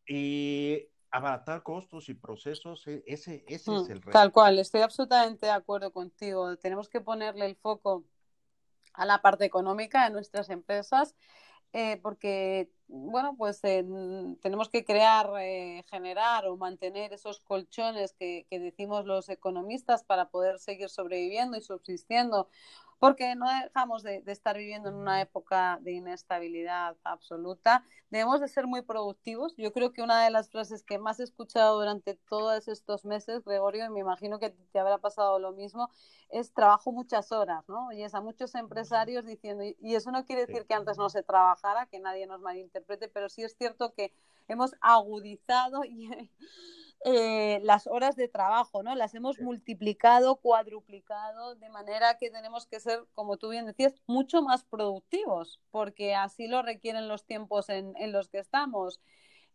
Y 0.07 0.89
abaratar 1.11 1.63
costos 1.63 2.09
y 2.09 2.15
procesos, 2.15 2.87
e, 2.87 3.03
ese, 3.07 3.45
ese 3.49 3.75
es 3.75 3.89
mm, 3.89 3.91
el 3.91 3.99
reto. 4.03 4.11
Tal 4.11 4.33
cual, 4.33 4.59
estoy 4.59 4.83
absolutamente 4.83 5.47
de 5.47 5.53
acuerdo 5.53 5.93
contigo. 5.93 6.57
Tenemos 6.57 6.89
que 6.89 7.01
ponerle 7.01 7.47
el 7.47 7.57
foco 7.57 8.05
a 8.95 9.07
la 9.07 9.21
parte 9.23 9.45
económica 9.45 10.05
de 10.05 10.11
nuestras 10.11 10.51
empresas 10.51 11.15
eh, 11.73 11.99
porque, 12.03 12.71
bueno, 12.89 13.35
pues 13.37 13.61
tenemos 13.61 14.69
que 14.71 14.85
crear, 14.85 15.31
eh, 15.41 15.85
generar 15.91 16.47
o 16.47 16.57
mantener 16.57 17.13
esos 17.13 17.41
colchones 17.41 18.13
que, 18.15 18.47
que, 18.49 18.59
decimos 18.59 19.05
los 19.05 19.29
economistas 19.29 20.03
para 20.05 20.31
poder 20.31 20.59
seguir 20.59 20.89
sobreviviendo 20.89 21.57
y 21.57 21.61
subsistiendo 21.61 22.49
porque 22.99 23.35
no 23.37 23.47
dejamos 23.63 24.03
de, 24.03 24.23
estar 24.27 24.57
viviendo 24.57 24.89
en 24.89 24.97
una 24.97 25.21
época 25.21 25.79
de 25.83 25.93
inestabilidad 25.93 26.97
absoluta. 27.05 27.85
Debemos 28.11 28.41
de 28.41 28.49
ser 28.49 28.67
muy 28.67 28.83
productivos. 28.83 29.55
Yo 29.57 29.73
creo 29.73 29.93
que 29.93 30.03
una 30.03 30.25
de 30.25 30.31
las 30.31 30.51
frases 30.51 30.83
que 30.83 30.99
más 30.99 31.21
he 31.21 31.25
escuchado 31.25 31.79
durante 31.79 32.15
todos 32.29 32.67
estos 32.69 33.05
meses, 33.05 33.45
Gregorio, 33.45 33.85
y 33.85 33.91
me 33.91 34.01
imagino 34.01 34.39
que 34.39 34.51
te 34.51 34.79
habrá 34.79 34.99
pasado 34.99 35.39
lo 35.39 35.53
mismo, 35.53 35.91
es 36.31 36.53
trabajo 36.53 36.93
muchas 36.93 37.31
horas, 37.33 37.69
¿no? 37.69 37.93
Y 37.93 38.03
es 38.03 38.15
a 38.15 38.21
muchos 38.21 38.55
empresarios 38.55 39.25
diciendo, 39.25 39.65
y 39.65 39.95
eso 39.95 40.11
no 40.11 40.25
quiere 40.25 40.47
decir 40.47 40.67
que 40.67 40.75
antes 40.75 40.99
no 40.99 41.09
se 41.09 41.23
trabajara, 41.23 41.87
que 41.87 42.01
nadie 42.01 42.27
nos 42.27 42.41
malinterprete, 42.41 43.09
pero 43.09 43.29
sí 43.29 43.43
es 43.43 43.57
cierto 43.57 43.95
que 43.95 44.13
hemos 44.49 44.75
agudizado 44.81 45.85
y 45.85 46.11
eh, 47.05 47.61
las 47.63 47.87
horas 47.87 48.17
de 48.17 48.29
trabajo, 48.29 48.83
¿no? 48.83 48.95
Las 48.95 49.15
hemos 49.15 49.41
multiplicado, 49.41 50.37
cuadruplicado, 50.37 51.55
de 51.55 51.69
manera 51.71 52.19
que 52.19 52.31
tenemos 52.31 52.67
que 52.67 52.81
ser, 52.81 53.07
como 53.15 53.37
tú 53.37 53.51
bien 53.51 53.67
decías, 53.67 53.95
mucho 54.07 54.43
más 54.43 54.65
productivos, 54.65 55.61
porque 55.71 56.15
así 56.15 56.49
lo 56.49 56.63
requieren 56.63 57.09
los 57.09 57.25
tiempos 57.25 57.69
en, 57.69 57.95
en 57.97 58.13
los 58.13 58.29
que 58.29 58.39
estamos. 58.39 59.01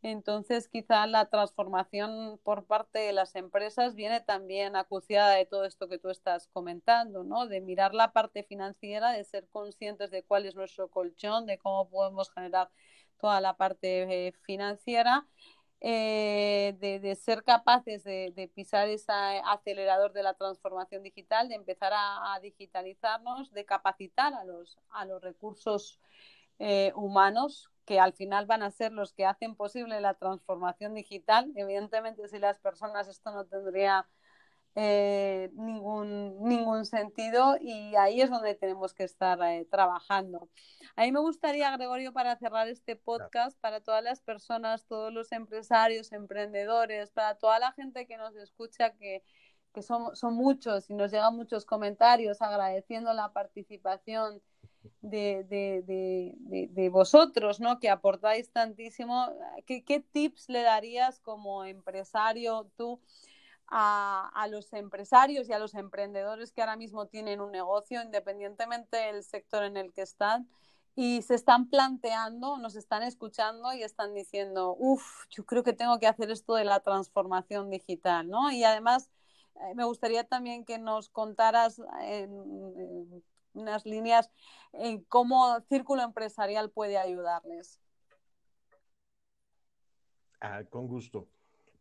Entonces, 0.01 0.67
quizá 0.67 1.07
la 1.07 1.29
transformación 1.29 2.39
por 2.43 2.65
parte 2.65 2.99
de 2.99 3.13
las 3.13 3.35
empresas 3.35 3.95
viene 3.95 4.19
también 4.21 4.75
acuciada 4.75 5.31
de 5.35 5.45
todo 5.45 5.65
esto 5.65 5.87
que 5.87 5.97
tú 5.97 6.09
estás 6.09 6.47
comentando, 6.47 7.23
¿no? 7.23 7.47
De 7.47 7.61
mirar 7.61 7.93
la 7.93 8.11
parte 8.11 8.43
financiera, 8.43 9.11
de 9.11 9.23
ser 9.23 9.47
conscientes 9.49 10.11
de 10.11 10.23
cuál 10.23 10.45
es 10.45 10.55
nuestro 10.55 10.89
colchón, 10.89 11.45
de 11.45 11.57
cómo 11.57 11.89
podemos 11.89 12.31
generar 12.31 12.69
toda 13.17 13.39
la 13.39 13.55
parte 13.55 14.27
eh, 14.27 14.33
financiera 14.43 15.25
eh, 15.85 16.77
de, 16.79 17.15
ser 17.15 17.43
capaces 17.43 18.05
de, 18.05 18.51
pisar 18.55 18.87
ese 18.87 19.11
acelerador 19.45 20.13
de 20.13 20.23
la 20.23 20.33
transformación 20.33 21.03
digital, 21.03 21.49
de 21.49 21.55
empezar 21.55 21.91
a, 21.93 22.39
digitalizarnos, 22.41 23.51
de 23.51 23.65
capacitar 23.65 24.33
a 24.33 24.45
los, 24.45 24.79
a 24.91 25.03
los 25.03 25.21
recursos 25.21 25.99
eh, 26.59 26.93
humanos 26.95 27.69
que 27.85 27.99
al 27.99 28.13
final 28.13 28.45
van 28.45 28.63
a 28.63 28.71
ser 28.71 28.93
los 28.93 29.11
que 29.11 29.25
hacen 29.25 29.55
posible 29.55 29.99
la 29.99 30.13
transformación 30.13 30.93
digital. 30.93 31.51
Evidentemente, 31.53 32.29
si 32.29 32.39
las 32.39 32.59
personas 32.59 33.09
esto 33.09 33.31
no 33.31 33.43
tendría 33.43 34.07
eh, 34.75 35.51
ningún, 35.53 36.41
ningún 36.43 36.85
sentido 36.85 37.57
y 37.61 37.95
ahí 37.95 38.21
es 38.21 38.29
donde 38.29 38.55
tenemos 38.55 38.93
que 38.93 39.03
estar 39.03 39.39
eh, 39.43 39.67
trabajando. 39.69 40.49
A 40.95 41.03
mí 41.03 41.11
me 41.11 41.19
gustaría, 41.19 41.75
Gregorio, 41.77 42.11
para 42.11 42.35
cerrar 42.37 42.67
este 42.67 42.95
podcast, 42.95 43.59
para 43.59 43.81
todas 43.81 44.03
las 44.03 44.21
personas, 44.21 44.85
todos 44.85 45.13
los 45.13 45.31
empresarios, 45.31 46.11
emprendedores, 46.11 47.11
para 47.11 47.35
toda 47.35 47.59
la 47.59 47.71
gente 47.73 48.07
que 48.07 48.17
nos 48.17 48.35
escucha, 48.35 48.93
que, 48.93 49.23
que 49.73 49.83
son, 49.83 50.15
son 50.15 50.33
muchos 50.33 50.89
y 50.89 50.95
nos 50.95 51.11
llegan 51.11 51.35
muchos 51.35 51.65
comentarios 51.65 52.41
agradeciendo 52.41 53.13
la 53.13 53.31
participación 53.31 54.41
de, 55.01 55.45
de, 55.45 55.83
de, 55.83 56.67
de, 56.69 56.89
vosotros, 56.89 57.59
¿no? 57.59 57.79
Que 57.79 57.89
aportáis 57.89 58.51
tantísimo. 58.51 59.29
¿Qué, 59.65 59.83
¿Qué, 59.83 59.99
tips 59.99 60.49
le 60.49 60.61
darías 60.61 61.19
como 61.19 61.63
empresario 61.63 62.69
tú 62.75 62.99
a, 63.75 64.47
los 64.51 64.71
empresarios 64.73 65.49
y 65.49 65.53
a 65.53 65.59
los 65.59 65.73
emprendedores 65.73 66.51
que 66.51 66.61
ahora 66.61 66.75
mismo 66.75 67.07
tienen 67.07 67.41
un 67.41 67.51
negocio, 67.51 68.03
independientemente 68.03 68.97
del 68.97 69.23
sector 69.23 69.63
en 69.63 69.77
el 69.77 69.91
que 69.93 70.03
están, 70.03 70.47
y 70.95 71.23
se 71.23 71.33
están 71.33 71.67
planteando, 71.69 72.57
nos 72.57 72.75
están 72.75 73.01
escuchando 73.01 73.73
y 73.73 73.81
están 73.81 74.13
diciendo, 74.13 74.75
uff, 74.77 75.25
yo 75.31 75.43
creo 75.45 75.63
que 75.63 75.73
tengo 75.73 75.97
que 75.97 76.05
hacer 76.05 76.29
esto 76.29 76.53
de 76.53 76.65
la 76.65 76.81
transformación 76.81 77.71
digital, 77.71 78.29
¿no? 78.29 78.51
Y 78.51 78.63
además, 78.63 79.09
eh, 79.55 79.73
me 79.73 79.85
gustaría 79.85 80.23
también 80.23 80.65
que 80.65 80.77
nos 80.77 81.09
contaras 81.09 81.81
en, 82.01 83.23
unas 83.53 83.85
líneas 83.87 84.29
en 84.73 85.03
cómo 85.05 85.59
Círculo 85.61 86.03
Empresarial 86.03 86.69
puede 86.69 86.99
ayudarles. 86.99 87.79
Ah, 90.41 90.63
con 90.69 90.87
gusto. 90.87 91.27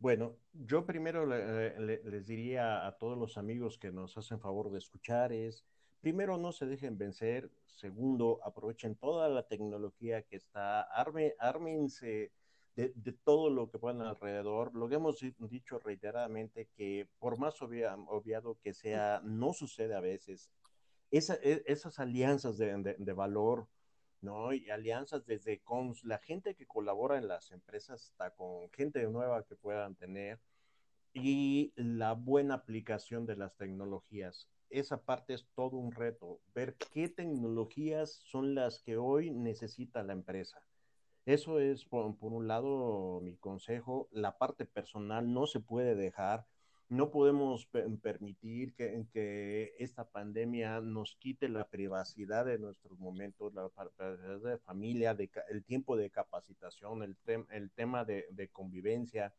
Bueno, 0.03 0.35
yo 0.51 0.85
primero 0.85 1.25
les 1.25 2.27
diría 2.27 2.85
a 2.85 2.97
todos 2.97 3.17
los 3.17 3.37
amigos 3.37 3.77
que 3.77 3.89
nos 3.89 4.17
hacen 4.17 4.41
favor 4.41 4.69
de 4.69 4.79
escuchar 4.79 5.31
es, 5.31 5.63
primero 6.01 6.37
no 6.37 6.51
se 6.51 6.65
dejen 6.65 6.97
vencer, 6.97 7.49
segundo 7.67 8.41
aprovechen 8.43 8.97
toda 8.97 9.29
la 9.29 9.47
tecnología 9.47 10.21
que 10.23 10.35
está, 10.35 10.81
arme, 10.81 11.35
ármense 11.39 12.33
de, 12.75 12.91
todo 13.23 13.49
lo 13.49 13.71
que 13.71 13.79
puedan 13.79 14.01
alrededor. 14.01 14.75
Lo 14.75 14.89
que 14.89 14.95
hemos 14.95 15.21
dicho 15.49 15.79
reiteradamente 15.79 16.67
que 16.75 17.07
por 17.17 17.39
más 17.39 17.61
obviado 17.61 18.57
que 18.61 18.73
sea, 18.73 19.21
no 19.23 19.53
sucede 19.53 19.95
a 19.95 20.01
veces. 20.01 20.51
E, 21.11 21.19
esas 21.65 21.99
alianzas 21.99 22.57
de, 22.57 22.97
de 22.99 23.13
valor, 23.13 23.69
¿no? 24.23 24.53
Y 24.53 24.69
alianzas 24.69 25.25
desde 25.25 25.59
con 25.59 25.93
la 26.03 26.17
gente 26.17 26.55
que 26.55 26.65
colabora 26.65 27.17
en 27.17 27.27
las 27.27 27.51
empresas 27.51 28.03
hasta 28.09 28.31
con 28.31 28.69
gente 28.71 29.03
nueva 29.07 29.43
que 29.43 29.55
puedan 29.55 29.95
tener 29.95 30.39
y 31.13 31.73
la 31.75 32.13
buena 32.13 32.55
aplicación 32.55 33.25
de 33.25 33.35
las 33.35 33.55
tecnologías. 33.55 34.49
Esa 34.69 35.03
parte 35.03 35.35
es 35.35 35.47
todo 35.53 35.77
un 35.77 35.91
reto, 35.91 36.39
ver 36.55 36.75
qué 36.91 37.07
tecnologías 37.07 38.13
son 38.25 38.55
las 38.55 38.81
que 38.81 38.97
hoy 38.97 39.29
necesita 39.29 40.01
la 40.01 40.13
empresa. 40.13 40.65
Eso 41.25 41.59
es, 41.59 41.85
por, 41.85 42.17
por 42.17 42.33
un 42.33 42.47
lado, 42.47 43.21
mi 43.21 43.35
consejo. 43.37 44.09
La 44.11 44.37
parte 44.37 44.65
personal 44.65 45.31
no 45.31 45.45
se 45.45 45.59
puede 45.59 45.95
dejar 45.95 46.47
no 46.89 47.09
podemos 47.09 47.67
permitir 48.01 48.73
que, 48.73 49.05
que, 49.11 49.73
esta 49.79 50.09
pandemia 50.09 50.81
nos 50.81 51.15
quite 51.15 51.49
la 51.49 51.67
privacidad 51.67 52.45
de 52.45 52.59
nuestros 52.59 52.99
momentos, 52.99 53.53
la 53.53 53.69
privacidad 53.69 54.39
de 54.39 54.57
familia, 54.59 55.15
de, 55.15 55.29
el 55.49 55.63
tiempo 55.63 55.95
de 55.95 56.09
capacitación, 56.09 57.03
el, 57.03 57.17
el 57.51 57.71
tema 57.71 58.05
de, 58.05 58.49
convivencia. 58.51 59.33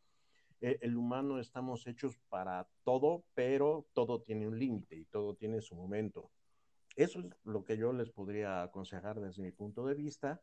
El, 0.61 0.79
el, 0.81 0.97
humano 0.97 1.39
estamos 1.39 1.87
hechos 1.87 2.17
para 2.29 2.67
todo, 2.83 3.25
pero 3.35 3.87
todo 3.93 4.23
tiene 4.23 4.49
un 4.49 4.59
límite 4.59 4.97
y 4.97 5.05
todo 5.05 5.35
tiene 5.35 5.61
su 5.61 5.75
momento. 5.75 6.31
Eso 6.97 7.21
es 7.21 7.27
lo 7.45 7.65
que 7.65 7.77
yo 7.77 7.93
les 7.93 8.11
podría 8.11 8.63
aconsejar 8.63 9.21
desde 9.21 9.43
mi 9.43 9.51
punto 9.51 9.85
de 9.87 9.95
vista. 9.95 10.41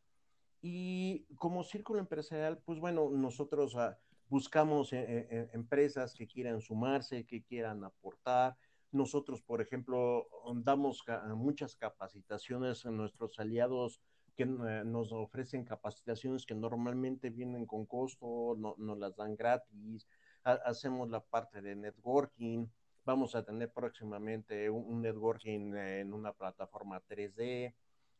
Y 0.62 1.26
como 1.36 1.64
círculo 1.64 2.00
empresarial, 2.00 2.60
pues 2.60 2.80
bueno, 2.80 3.10
nosotros... 3.10 3.74
Uh, 3.76 3.96
buscamos 4.32 4.94
eh, 4.94 5.00
eh, 5.02 5.28
eh, 5.30 5.50
empresas 5.52 6.14
que 6.14 6.26
quieran 6.26 6.62
sumarse, 6.62 7.26
que 7.26 7.44
quieran 7.44 7.84
aportar. 7.84 8.56
Nosotros, 8.94 9.42
por 9.42 9.62
ejemplo, 9.62 10.26
damos 10.56 11.04
muchas 11.36 11.76
capacitaciones 11.76 12.86
a 12.86 12.92
nuestros 12.92 13.40
aliados 13.40 14.02
que 14.38 14.46
nos 14.46 15.12
ofrecen 15.12 15.66
capacitaciones 15.66 16.46
que 16.46 16.56
normalmente 16.56 17.30
vienen 17.30 17.66
con 17.66 17.86
costo, 17.86 18.56
no, 18.58 18.76
nos 18.78 18.98
las 18.98 19.16
dan 19.18 19.36
gratis. 19.36 20.08
hacemos 20.44 21.10
la 21.10 21.22
parte 21.22 21.62
de 21.62 21.76
networking. 21.76 22.68
Vamos 23.06 23.36
a 23.36 23.44
tener 23.44 23.72
próximamente 23.72 24.70
un 24.70 25.02
networking 25.02 25.74
en 25.76 26.14
una 26.14 26.32
plataforma 26.34 27.02
3D 27.02 27.74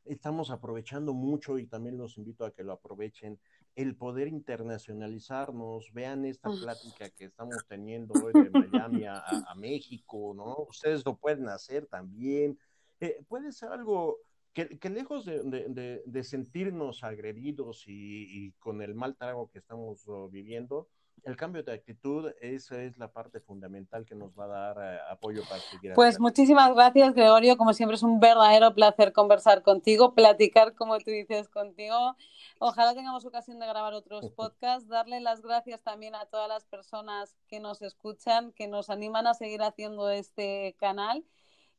estamos 0.06 0.52
aprovechando 0.52 1.14
mucho 1.14 1.60
y 1.60 1.68
también 1.68 1.98
los 1.98 2.18
invito 2.18 2.46
a 2.46 2.52
que 2.52 2.64
lo 2.64 2.74
aprovechen 2.74 3.40
el 3.76 3.96
poder 3.96 4.28
internacionalizarnos, 4.28 5.94
vean 5.94 6.26
esta 6.26 6.50
plática 6.50 7.10
que 7.10 7.26
estamos 7.26 7.66
teniendo 7.68 8.14
hoy 8.22 8.34
de 8.34 8.50
Miami 8.50 9.06
a, 9.06 9.54
México, 9.56 10.34
¿no? 10.36 10.66
Ustedes 10.70 11.06
lo 11.06 11.16
pueden 11.16 11.48
hacer 11.48 11.86
también. 11.88 12.60
Eh, 13.00 13.24
puede 13.28 13.52
ser 13.52 13.70
algo 13.70 14.18
que, 14.54 14.78
lejos 14.90 15.26
de, 15.26 16.24
sentirnos 16.24 17.04
agredidos 17.04 17.88
y, 17.88 18.48
y, 18.48 18.52
con 18.54 18.82
el 18.82 18.94
mal 18.94 19.16
trago 19.16 19.50
que 19.50 19.60
estamos 19.60 20.04
oh, 20.08 20.30
viviendo, 20.30 20.90
el 21.24 21.36
cambio 21.36 21.62
de 21.64 21.74
actitud, 21.74 22.32
esa 22.42 22.82
es 22.82 22.98
la 22.98 23.12
parte 23.12 23.40
fundamental 23.40 24.06
que 24.06 24.16
nos 24.16 24.38
va 24.38 24.46
a 24.46 24.48
dar 24.48 24.78
eh, 24.80 25.00
apoyo 25.10 25.44
para 25.48 25.62
seguir. 25.62 25.94
Pues 25.94 26.20
muchísimas 26.20 26.74
gracias, 26.74 27.14
Gregorio. 27.14 27.58
Como 27.58 27.74
siempre, 27.74 27.96
es 27.96 28.04
un 28.04 28.20
verdadero 28.20 28.74
placer 28.74 29.14
conversar 29.14 29.62
contigo, 29.62 30.16
platicar, 30.16 30.74
como 30.74 30.98
tú 30.98 31.12
dices, 31.12 31.48
contigo. 31.48 32.16
Ojalá 32.60 32.96
tengamos 32.96 33.24
ocasión 33.26 33.60
de 33.60 33.68
grabar 33.68 33.94
otros 33.94 34.30
podcasts. 34.36 34.88
Darle 34.88 35.20
las 35.20 35.42
gracias 35.42 35.84
también 35.84 36.16
a 36.16 36.26
todas 36.26 36.48
las 36.48 36.66
personas 36.66 37.36
que 37.48 37.60
nos 37.60 37.82
escuchan, 37.82 38.52
que 38.54 38.68
nos 38.68 38.90
animan 38.90 39.28
a 39.28 39.36
seguir 39.36 39.62
haciendo 39.62 40.10
este 40.10 40.76
canal. 40.80 41.24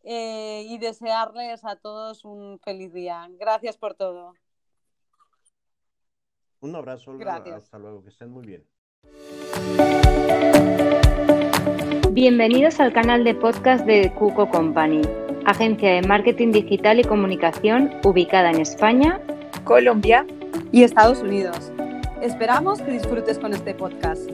Eh, 0.05 0.67
y 0.69 0.79
desearles 0.79 1.65
a 1.65 1.77
todos 1.77 2.25
un 2.25 2.59
feliz 2.59 2.93
día. 2.93 3.29
Gracias 3.39 3.77
por 3.77 3.95
todo. 3.95 4.35
Un 6.61 6.75
abrazo, 6.77 7.17
Gracias. 7.19 7.65
hasta 7.65 7.79
luego, 7.79 8.03
que 8.03 8.09
estén 8.09 8.31
muy 8.31 8.47
bien. 8.47 8.67
Bienvenidos 12.11 12.79
al 12.79 12.93
canal 12.93 13.25
de 13.25 13.35
podcast 13.35 13.85
de 13.85 14.13
Cuco 14.13 14.49
Company, 14.49 15.03
agencia 15.45 15.93
de 15.93 16.03
marketing 16.03 16.53
digital 16.53 17.01
y 17.01 17.05
comunicación 17.05 17.91
ubicada 18.05 18.51
en 18.51 18.61
España, 18.61 19.21
Colombia 19.65 20.27
y 20.71 20.83
Estados 20.83 21.21
Unidos. 21.21 21.73
Esperamos 22.21 22.81
que 22.81 22.93
disfrutes 22.93 23.39
con 23.39 23.53
este 23.53 23.75
podcast. 23.75 24.31